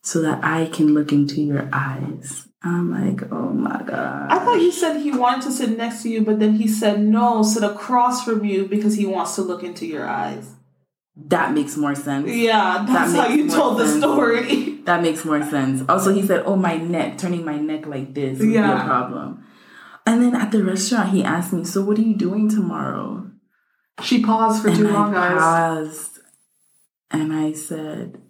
so 0.00 0.22
that 0.22 0.42
I 0.42 0.66
can 0.66 0.94
look 0.94 1.12
into 1.12 1.42
your 1.42 1.68
eyes. 1.70 2.48
I'm 2.62 2.90
like, 2.90 3.30
oh 3.30 3.50
my 3.50 3.82
God. 3.82 4.32
I 4.32 4.38
thought 4.38 4.60
you 4.60 4.72
said 4.72 5.00
he 5.00 5.12
wanted 5.12 5.42
to 5.44 5.52
sit 5.52 5.76
next 5.76 6.02
to 6.02 6.08
you, 6.08 6.24
but 6.24 6.40
then 6.40 6.54
he 6.54 6.66
said 6.66 7.00
no, 7.00 7.42
sit 7.42 7.62
across 7.62 8.24
from 8.24 8.44
you 8.44 8.66
because 8.66 8.96
he 8.96 9.06
wants 9.06 9.36
to 9.36 9.42
look 9.42 9.62
into 9.62 9.86
your 9.86 10.08
eyes. 10.08 10.54
That 11.26 11.52
makes 11.52 11.76
more 11.76 11.94
sense. 11.94 12.30
Yeah, 12.30 12.84
that's 12.88 13.12
that 13.12 13.28
how 13.28 13.34
you 13.34 13.50
told 13.50 13.78
sense. 13.78 13.94
the 13.94 13.98
story. 13.98 14.74
That 14.88 15.02
makes 15.02 15.24
more 15.24 15.42
sense. 15.42 15.82
Also, 15.88 16.14
he 16.14 16.24
said, 16.24 16.44
oh, 16.46 16.56
my 16.56 16.76
neck, 16.76 17.18
turning 17.18 17.44
my 17.44 17.56
neck 17.56 17.86
like 17.86 18.14
this 18.14 18.38
would 18.38 18.48
yeah. 18.50 18.74
be 18.74 18.80
a 18.80 18.84
problem. 18.84 19.44
And 20.06 20.22
then 20.22 20.34
at 20.34 20.52
the 20.52 20.64
restaurant, 20.64 21.10
he 21.10 21.22
asked 21.22 21.52
me, 21.52 21.64
so 21.64 21.82
what 21.82 21.98
are 21.98 22.02
you 22.02 22.16
doing 22.16 22.48
tomorrow? 22.48 23.30
She 24.02 24.22
paused 24.22 24.62
for 24.62 24.68
and 24.68 24.78
too 24.78 24.88
long, 24.88 25.14
I 25.14 25.34
paused, 25.34 26.20
And 27.10 27.32
I 27.32 27.52
said, 27.52 28.22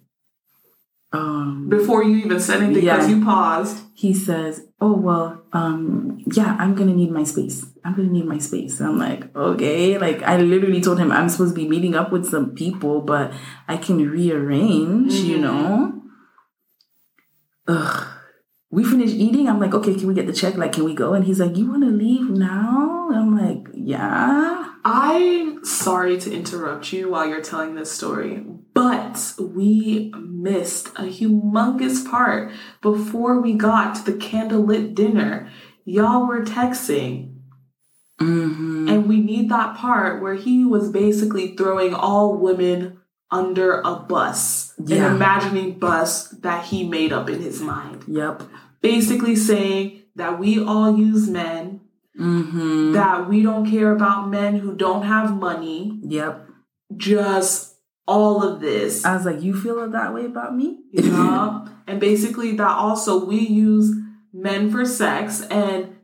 um, 1.11 1.69
before 1.69 2.03
you 2.03 2.17
even 2.17 2.39
said 2.39 2.57
anything 2.57 2.83
because 2.83 3.09
yeah, 3.09 3.15
you 3.15 3.23
paused. 3.23 3.83
He 3.93 4.13
says 4.13 4.65
oh 4.81 4.93
well 4.93 5.43
um 5.51 6.23
yeah 6.31 6.55
i'm 6.57 6.73
gonna 6.73 6.93
need 6.93 7.11
my 7.11 7.23
space. 7.23 7.65
I'm 7.83 7.95
gonna 7.95 8.09
need 8.09 8.25
my 8.25 8.37
space. 8.37 8.79
And 8.79 8.89
i'm 8.89 8.99
like 8.99 9.35
okay. 9.35 9.97
Like 9.97 10.21
i 10.23 10.37
literally 10.37 10.81
told 10.81 10.99
him 10.99 11.11
i'm 11.11 11.29
supposed 11.29 11.55
to 11.55 11.61
be 11.61 11.67
meeting 11.67 11.95
up 11.95 12.11
with 12.11 12.29
some 12.29 12.53
people 12.53 13.01
but 13.01 13.33
i 13.67 13.77
can 13.77 14.09
rearrange 14.09 15.13
mm-hmm. 15.13 15.25
you 15.25 15.37
know? 15.39 16.01
Ugh. 17.67 18.18
We 18.71 18.83
finished 18.83 19.15
eating 19.15 19.47
i'm 19.47 19.59
like 19.59 19.73
okay 19.73 19.93
can 19.95 20.07
we 20.07 20.13
get 20.13 20.27
the 20.27 20.33
check 20.33 20.55
like 20.55 20.73
can 20.73 20.83
we 20.83 20.93
go 20.93 21.13
and 21.13 21.25
he's 21.25 21.39
like 21.39 21.55
you 21.57 21.69
want 21.69 21.83
to 21.83 21.89
leave 21.89 22.29
now 22.29 23.09
i'm 23.13 23.37
like 23.37 23.67
yeah 23.73 24.69
I'm 24.85 25.63
sorry 25.65 26.17
to 26.19 26.33
interrupt 26.33 26.93
you 26.93 27.09
while 27.09 27.27
you're 27.27 27.41
telling 27.41 27.75
this 27.75 27.91
story, 27.91 28.45
but 28.73 29.33
we 29.39 30.13
missed 30.17 30.87
a 30.89 31.03
humongous 31.03 32.09
part 32.09 32.51
before 32.81 33.41
we 33.41 33.53
got 33.53 33.95
to 33.95 34.11
the 34.11 34.17
candlelit 34.17 34.95
dinner. 34.95 35.51
Y'all 35.83 36.27
were 36.27 36.45
texting. 36.45 37.35
Mm-hmm. 38.21 38.89
And 38.89 39.07
we 39.07 39.21
need 39.21 39.49
that 39.49 39.77
part 39.77 40.21
where 40.21 40.35
he 40.35 40.65
was 40.65 40.91
basically 40.91 41.55
throwing 41.55 41.93
all 41.93 42.37
women 42.37 42.98
under 43.31 43.81
a 43.81 43.95
bus, 43.95 44.73
yeah. 44.83 45.05
an 45.07 45.15
imagining 45.15 45.77
bus 45.77 46.29
that 46.29 46.65
he 46.65 46.87
made 46.87 47.13
up 47.13 47.29
in 47.29 47.41
his 47.41 47.61
mind. 47.61 48.03
Yep. 48.07 48.43
Basically 48.81 49.35
saying 49.35 50.03
that 50.15 50.39
we 50.39 50.63
all 50.63 50.97
use 50.97 51.29
men 51.29 51.81
Mm-hmm. 52.19 52.93
That 52.93 53.29
we 53.29 53.41
don't 53.41 53.69
care 53.69 53.91
about 53.93 54.29
men 54.29 54.57
who 54.57 54.75
don't 54.75 55.03
have 55.03 55.35
money. 55.35 55.99
Yep. 56.03 56.47
Just 56.97 57.75
all 58.07 58.43
of 58.43 58.59
this. 58.59 59.05
I 59.05 59.15
was 59.15 59.25
like, 59.25 59.41
you 59.41 59.59
feel 59.59 59.89
that 59.89 60.13
way 60.13 60.25
about 60.25 60.55
me? 60.55 60.79
Yeah. 60.91 61.65
and 61.87 61.99
basically, 61.99 62.51
that 62.57 62.67
also 62.67 63.23
we 63.23 63.39
use 63.39 63.95
men 64.33 64.69
for 64.69 64.85
sex, 64.85 65.41
and 65.49 65.95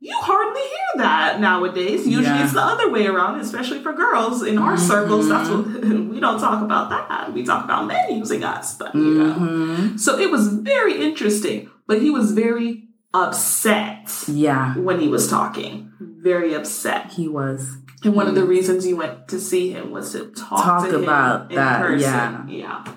you 0.00 0.16
hardly 0.18 0.62
hear 0.62 1.04
that 1.04 1.40
nowadays. 1.40 2.06
Usually, 2.06 2.24
yeah. 2.24 2.44
it's 2.44 2.54
the 2.54 2.62
other 2.62 2.90
way 2.90 3.06
around, 3.06 3.38
especially 3.40 3.82
for 3.82 3.92
girls 3.92 4.42
in 4.42 4.56
our 4.56 4.74
mm-hmm. 4.74 4.86
circles. 4.88 5.28
That's 5.28 5.50
what 5.50 5.66
we 5.84 6.20
don't 6.20 6.40
talk 6.40 6.62
about 6.62 6.88
that. 6.88 7.34
We 7.34 7.44
talk 7.44 7.64
about 7.64 7.86
men 7.86 8.16
using 8.16 8.42
us, 8.42 8.76
but 8.76 8.94
you 8.94 9.00
mm-hmm. 9.02 9.86
know. 9.90 9.96
So 9.98 10.18
it 10.18 10.30
was 10.30 10.48
very 10.48 11.02
interesting, 11.02 11.70
but 11.86 12.00
he 12.00 12.10
was 12.10 12.32
very 12.32 12.88
upset. 13.12 14.24
Yeah. 14.26 14.74
When 14.78 15.00
he 15.00 15.08
was 15.08 15.28
talking. 15.28 15.92
Very 16.00 16.54
upset. 16.54 17.12
He 17.12 17.28
was. 17.28 17.76
And 18.02 18.14
one 18.14 18.26
of 18.26 18.34
the 18.34 18.44
reasons 18.44 18.86
you 18.86 18.96
went 18.96 19.28
to 19.28 19.38
see 19.38 19.70
him 19.72 19.90
was 19.90 20.12
to 20.12 20.30
talk, 20.32 20.64
talk 20.64 20.88
to 20.88 21.02
about 21.02 21.50
that. 21.50 21.80
Person. 21.82 22.00
Yeah. 22.00 22.46
Yeah. 22.48 22.94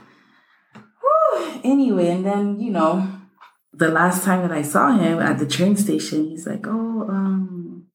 Whew. 1.01 1.61
Anyway, 1.65 2.07
and 2.07 2.25
then, 2.25 2.61
you 2.61 2.71
know, 2.71 3.09
the 3.73 3.89
last 3.89 4.23
time 4.23 4.47
that 4.47 4.55
I 4.55 4.61
saw 4.61 4.95
him 4.95 5.19
at 5.19 5.39
the 5.39 5.47
train 5.47 5.75
station, 5.75 6.29
he's 6.29 6.45
like, 6.45 6.65
Oh, 6.67 7.07
um, 7.09 7.87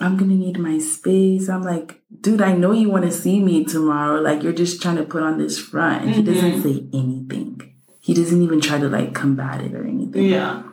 I'm 0.00 0.16
gonna 0.16 0.34
need 0.34 0.58
my 0.58 0.78
space. 0.78 1.48
I'm 1.48 1.62
like, 1.62 2.00
dude, 2.20 2.42
I 2.42 2.54
know 2.54 2.72
you 2.72 2.90
want 2.90 3.04
to 3.04 3.12
see 3.12 3.40
me 3.40 3.64
tomorrow. 3.64 4.20
Like, 4.20 4.42
you're 4.42 4.52
just 4.52 4.82
trying 4.82 4.96
to 4.96 5.04
put 5.04 5.22
on 5.22 5.38
this 5.38 5.58
front. 5.58 6.04
And 6.04 6.14
mm-hmm. 6.14 6.20
he 6.20 6.34
doesn't 6.34 6.62
say 6.62 6.86
anything. 6.92 7.74
He 8.00 8.14
doesn't 8.14 8.42
even 8.42 8.60
try 8.60 8.78
to 8.78 8.88
like 8.88 9.14
combat 9.14 9.60
it 9.60 9.74
or 9.74 9.86
anything. 9.86 10.24
Yeah. 10.24 10.64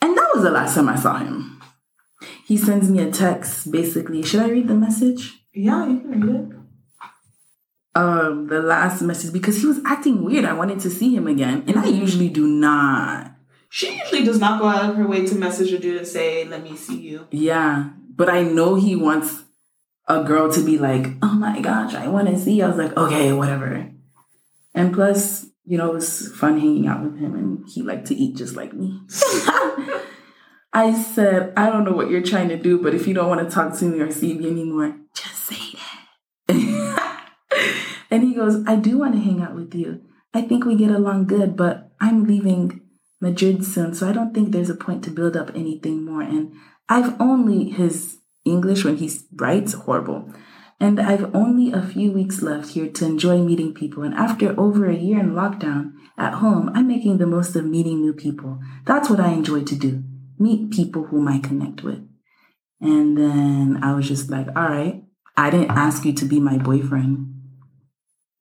And 0.00 0.16
that 0.16 0.30
was 0.34 0.44
the 0.44 0.50
last 0.50 0.74
time 0.74 0.88
I 0.88 0.96
saw 0.96 1.18
him. 1.18 1.60
He 2.46 2.56
sends 2.56 2.88
me 2.88 3.00
a 3.00 3.10
text 3.10 3.70
basically. 3.70 4.22
Should 4.22 4.42
I 4.42 4.50
read 4.50 4.68
the 4.68 4.74
message? 4.74 5.42
Yeah, 5.52 5.86
you 5.86 6.00
can 6.00 6.20
read 6.20 6.36
it. 6.36 6.58
Um, 7.94 8.46
the 8.46 8.62
last 8.62 9.02
message 9.02 9.32
because 9.32 9.60
he 9.60 9.66
was 9.66 9.80
acting 9.84 10.24
weird. 10.24 10.44
I 10.44 10.54
wanted 10.54 10.80
to 10.80 10.90
see 10.90 11.14
him 11.14 11.26
again, 11.26 11.64
and 11.66 11.78
I 11.78 11.86
usually 11.86 12.30
do 12.30 12.46
not. 12.46 13.31
She 13.74 13.96
usually 13.96 14.22
does 14.22 14.38
not 14.38 14.60
go 14.60 14.66
out 14.66 14.90
of 14.90 14.96
her 14.96 15.06
way 15.06 15.24
to 15.24 15.34
message 15.34 15.72
a 15.72 15.78
dude 15.78 15.96
and 15.96 16.06
say, 16.06 16.44
"Let 16.44 16.62
me 16.62 16.76
see 16.76 17.00
you." 17.00 17.26
Yeah, 17.30 17.88
but 18.14 18.28
I 18.28 18.42
know 18.42 18.74
he 18.74 18.94
wants 18.94 19.44
a 20.06 20.22
girl 20.22 20.52
to 20.52 20.60
be 20.62 20.76
like, 20.76 21.06
"Oh 21.22 21.32
my 21.32 21.58
gosh, 21.58 21.94
I 21.94 22.06
want 22.08 22.28
to 22.28 22.38
see." 22.38 22.58
You. 22.58 22.64
I 22.64 22.68
was 22.68 22.76
like, 22.76 22.94
"Okay, 22.94 23.32
whatever." 23.32 23.90
And 24.74 24.92
plus, 24.92 25.46
you 25.64 25.78
know, 25.78 25.88
it 25.92 25.94
was 25.94 26.28
fun 26.36 26.60
hanging 26.60 26.86
out 26.86 27.02
with 27.02 27.18
him 27.18 27.34
and 27.34 27.64
he 27.66 27.80
liked 27.80 28.08
to 28.08 28.14
eat 28.14 28.36
just 28.36 28.56
like 28.56 28.74
me. 28.74 29.00
I 30.74 30.92
said, 30.92 31.54
I 31.56 31.70
don't 31.70 31.84
know 31.84 31.92
what 31.92 32.10
you're 32.10 32.22
trying 32.22 32.50
to 32.50 32.58
do, 32.58 32.78
but 32.78 32.94
if 32.94 33.06
you 33.06 33.14
don't 33.14 33.28
want 33.30 33.40
to 33.48 33.54
talk 33.54 33.74
to 33.78 33.86
me 33.86 34.00
or 34.00 34.12
see 34.12 34.34
me 34.34 34.50
anymore, 34.50 34.96
just 35.14 35.44
say 35.46 35.78
that. 36.48 37.24
and 38.10 38.22
he 38.22 38.34
goes, 38.34 38.62
I 38.66 38.76
do 38.76 38.98
want 38.98 39.14
to 39.14 39.20
hang 39.20 39.40
out 39.40 39.54
with 39.54 39.74
you. 39.74 40.02
I 40.34 40.42
think 40.42 40.66
we 40.66 40.76
get 40.76 40.90
along 40.90 41.26
good, 41.26 41.56
but 41.56 41.92
I'm 42.00 42.24
leaving 42.24 42.81
Madrid 43.22 43.64
soon, 43.64 43.94
so 43.94 44.08
I 44.08 44.12
don't 44.12 44.34
think 44.34 44.50
there's 44.50 44.68
a 44.68 44.74
point 44.74 45.02
to 45.04 45.10
build 45.10 45.36
up 45.36 45.50
anything 45.54 46.04
more. 46.04 46.20
And 46.20 46.52
I've 46.88 47.18
only 47.20 47.70
his 47.70 48.18
English 48.44 48.84
when 48.84 48.96
he 48.96 49.10
writes 49.36 49.72
horrible. 49.72 50.30
And 50.78 51.00
I've 51.00 51.34
only 51.34 51.72
a 51.72 51.80
few 51.80 52.10
weeks 52.12 52.42
left 52.42 52.70
here 52.70 52.88
to 52.88 53.04
enjoy 53.06 53.38
meeting 53.38 53.72
people. 53.72 54.02
And 54.02 54.14
after 54.14 54.58
over 54.60 54.90
a 54.90 54.96
year 54.96 55.20
in 55.20 55.30
lockdown 55.30 55.92
at 56.18 56.34
home, 56.34 56.70
I'm 56.74 56.88
making 56.88 57.18
the 57.18 57.26
most 57.26 57.54
of 57.54 57.64
meeting 57.64 58.02
new 58.02 58.12
people. 58.12 58.58
That's 58.84 59.08
what 59.08 59.20
I 59.20 59.28
enjoy 59.28 59.62
to 59.62 59.76
do 59.76 60.02
meet 60.42 60.70
people 60.72 61.04
whom 61.04 61.28
I 61.28 61.38
connect 61.38 61.82
with. 61.82 62.00
And 62.80 63.16
then 63.16 63.78
I 63.82 63.94
was 63.94 64.08
just 64.08 64.28
like, 64.28 64.48
all 64.48 64.68
right, 64.68 65.04
I 65.36 65.50
didn't 65.50 65.70
ask 65.70 66.04
you 66.04 66.12
to 66.14 66.24
be 66.24 66.40
my 66.40 66.58
boyfriend. 66.58 67.32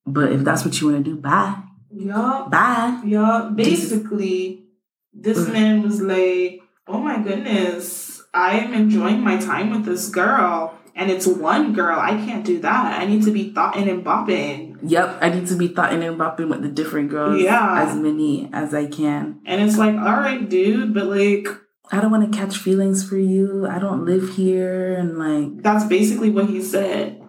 But 0.06 0.32
if 0.32 0.44
that's 0.44 0.66
what 0.66 0.82
you 0.82 0.92
want 0.92 1.06
to 1.06 1.12
do, 1.12 1.18
bye. 1.18 1.62
Yeah. 1.94 2.48
Bye. 2.50 3.02
Yeah. 3.06 3.52
Basically, 3.54 4.66
this 5.14 5.48
man 5.48 5.84
was 5.84 6.02
like, 6.02 6.62
oh 6.88 7.00
my 7.00 7.22
goodness, 7.22 8.22
I 8.34 8.60
am 8.60 8.74
enjoying 8.74 9.22
my 9.22 9.38
time 9.38 9.72
with 9.72 9.86
this 9.86 10.10
girl. 10.10 10.78
And 10.94 11.10
it's 11.10 11.26
one 11.26 11.74
girl. 11.74 11.98
I 11.98 12.12
can't 12.12 12.46
do 12.46 12.60
that. 12.60 13.00
I 13.00 13.06
need 13.06 13.24
to 13.24 13.32
be 13.32 13.54
thoughting 13.54 13.88
and 13.88 14.04
bopping. 14.04 14.78
Yep, 14.84 15.20
I 15.22 15.30
need 15.30 15.48
to 15.48 15.56
be 15.56 15.70
thoughting 15.70 16.04
and 16.04 16.20
bopping 16.20 16.50
with 16.50 16.62
the 16.62 16.68
different 16.68 17.10
girls. 17.10 17.42
Yeah. 17.42 17.88
As 17.88 17.96
many 17.96 18.50
as 18.52 18.74
I 18.74 18.88
can. 18.88 19.40
And 19.46 19.62
it's 19.62 19.78
like, 19.78 19.96
all 19.96 20.20
right, 20.20 20.48
dude, 20.50 20.94
but 20.94 21.06
like, 21.06 21.48
I 21.94 22.02
don't 22.02 22.12
want 22.12 22.32
to 22.32 22.38
catch 22.38 22.58
feelings 22.58 23.08
for 23.08 23.18
you. 23.18 23.68
I 23.68 23.80
don't 23.80 24.06
live 24.06 24.36
here. 24.36 24.94
And 24.94 25.18
like, 25.18 25.64
that's 25.64 25.86
basically 25.86 26.30
what 26.30 26.48
he 26.50 26.62
said. 26.62 27.22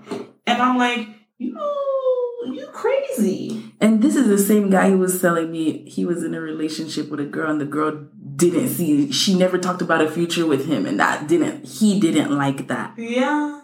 And 0.46 0.60
I'm 0.60 0.76
like, 0.76 1.06
you 1.38 1.54
you 2.46 2.66
crazy. 2.72 3.72
And 3.80 4.02
this 4.02 4.16
is 4.16 4.28
the 4.28 4.38
same 4.38 4.70
guy 4.70 4.90
who 4.90 4.98
was 4.98 5.20
telling 5.20 5.50
me 5.50 5.88
he 5.88 6.04
was 6.04 6.22
in 6.22 6.34
a 6.34 6.40
relationship 6.40 7.10
with 7.10 7.20
a 7.20 7.24
girl 7.24 7.50
and 7.50 7.60
the 7.60 7.66
girl 7.66 8.06
didn't 8.36 8.68
see, 8.68 9.10
she 9.12 9.34
never 9.36 9.58
talked 9.58 9.82
about 9.82 10.00
a 10.00 10.10
future 10.10 10.46
with 10.46 10.66
him. 10.66 10.86
And 10.86 10.98
that 10.98 11.28
didn't, 11.28 11.66
he 11.66 12.00
didn't 12.00 12.36
like 12.36 12.68
that. 12.68 12.94
Yeah. 12.96 13.60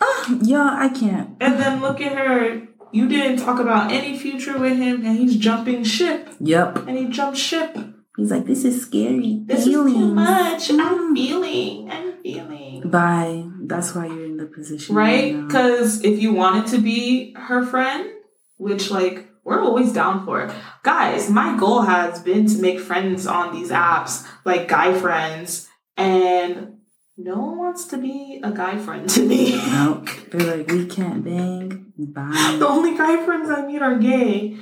Uh, 0.00 0.38
yeah, 0.42 0.76
I 0.78 0.88
can't. 0.88 1.36
And 1.40 1.58
then 1.58 1.80
look 1.80 2.00
at 2.00 2.16
her. 2.16 2.62
You 2.92 3.08
didn't 3.08 3.38
talk 3.38 3.60
about 3.60 3.92
any 3.92 4.18
future 4.18 4.58
with 4.58 4.78
him 4.78 5.04
and 5.04 5.18
he's 5.18 5.36
jumping 5.36 5.84
ship. 5.84 6.28
Yep. 6.40 6.86
And 6.88 6.96
he 6.96 7.06
jumped 7.08 7.38
ship. 7.38 7.76
He's 8.16 8.32
like, 8.32 8.46
this 8.46 8.64
is 8.64 8.82
scary. 8.82 9.42
This 9.46 9.64
Feelings. 9.64 9.92
is 9.92 9.98
too 9.98 10.14
much. 10.14 10.68
Mm. 10.68 10.80
I'm 10.80 11.14
feeling. 11.14 11.90
I'm 11.90 12.20
feeling. 12.20 12.90
Bye. 12.90 13.44
That's 13.60 13.94
why 13.94 14.06
you're 14.06 14.24
in 14.24 14.38
the 14.38 14.46
position. 14.46 14.96
Right? 14.96 15.46
Because 15.46 16.02
if 16.02 16.20
you 16.20 16.32
wanted 16.32 16.66
to 16.72 16.78
be 16.78 17.34
her 17.34 17.64
friend, 17.64 18.10
which 18.58 18.90
like 18.90 19.28
we're 19.44 19.62
always 19.62 19.92
down 19.92 20.24
for 20.26 20.42
it. 20.42 20.54
Guys, 20.82 21.30
my 21.30 21.56
goal 21.56 21.82
has 21.82 22.20
been 22.20 22.46
to 22.46 22.60
make 22.60 22.80
friends 22.80 23.26
on 23.26 23.54
these 23.54 23.70
apps, 23.70 24.26
like 24.44 24.68
guy 24.68 24.92
friends, 24.92 25.68
and 25.96 26.74
no 27.16 27.36
one 27.36 27.58
wants 27.58 27.86
to 27.86 27.96
be 27.96 28.40
a 28.44 28.52
guy 28.52 28.76
friend 28.78 29.08
to 29.08 29.26
me. 29.26 29.60
Nope. 29.72 30.08
They're 30.30 30.56
like, 30.58 30.70
we 30.70 30.86
can't 30.86 31.24
bang. 31.24 31.92
Bye. 31.96 32.56
The 32.58 32.68
only 32.68 32.96
guy 32.96 33.24
friends 33.24 33.48
I 33.48 33.66
meet 33.66 33.80
are 33.80 33.98
gay 33.98 34.58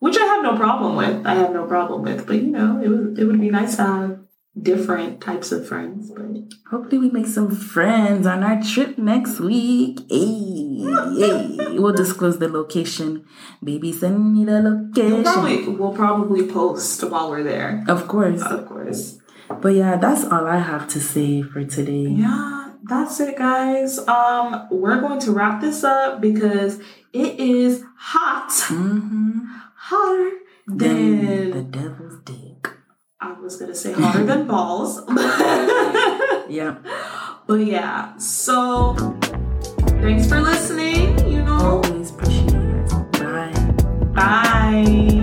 which 0.00 0.16
I 0.16 0.24
have 0.24 0.42
no 0.42 0.56
problem 0.56 0.96
with. 0.96 1.26
I 1.26 1.34
have 1.34 1.52
no 1.52 1.66
problem 1.66 2.02
with, 2.02 2.26
but 2.26 2.36
you 2.36 2.48
know, 2.48 2.80
it 2.82 2.88
would 2.88 3.18
it 3.18 3.24
would 3.24 3.40
be 3.40 3.50
nice 3.50 3.76
to 3.76 3.82
have 3.82 4.19
different 4.60 5.20
types 5.20 5.52
of 5.52 5.66
friends. 5.68 6.10
But 6.10 6.26
hopefully, 6.70 6.98
we 6.98 7.10
make 7.10 7.26
some 7.26 7.54
friends 7.54 8.26
on 8.26 8.42
our 8.42 8.62
trip 8.62 8.98
next 8.98 9.40
week. 9.40 10.00
Hey, 10.08 10.84
hey, 11.18 11.78
we'll 11.78 11.92
disclose 11.92 12.38
the 12.38 12.48
location. 12.48 13.24
Baby, 13.62 13.92
send 13.92 14.32
me 14.32 14.44
the 14.44 14.60
location. 14.60 15.22
We'll 15.22 15.32
probably, 15.32 15.68
we'll 15.68 15.92
probably 15.92 16.46
post 16.46 17.02
while 17.04 17.30
we're 17.30 17.42
there. 17.42 17.84
Of 17.88 18.08
course, 18.08 18.42
of 18.42 18.66
course. 18.66 19.18
But 19.60 19.74
yeah, 19.74 19.96
that's 19.96 20.24
all 20.24 20.46
I 20.46 20.58
have 20.58 20.88
to 20.88 21.00
say 21.00 21.42
for 21.42 21.64
today. 21.64 22.08
Yeah, 22.08 22.72
that's 22.84 23.18
it, 23.20 23.36
guys. 23.36 23.98
Um, 23.98 24.68
we're 24.70 25.00
going 25.00 25.18
to 25.20 25.32
wrap 25.32 25.60
this 25.60 25.82
up 25.82 26.20
because 26.20 26.78
it 27.12 27.40
is 27.40 27.82
hot. 27.96 28.50
Mm-hmm 28.50 29.60
hotter 29.90 30.30
than 30.66 31.50
the 31.50 31.62
devil's 31.62 32.20
dick. 32.24 32.49
I 33.22 33.32
was 33.32 33.56
gonna 33.56 33.74
say 33.74 33.92
harder 33.92 34.24
than 34.24 34.46
balls. 34.46 35.02
yeah. 36.48 36.76
But 37.46 37.66
yeah, 37.66 38.16
so 38.16 38.94
thanks 40.00 40.26
for 40.26 40.40
listening. 40.40 41.18
You 41.28 41.42
know, 41.42 41.82
always 41.84 42.10
appreciate 42.10 42.54
it. 42.54 43.12
Bye. 43.12 43.52
Bye. 44.14 45.19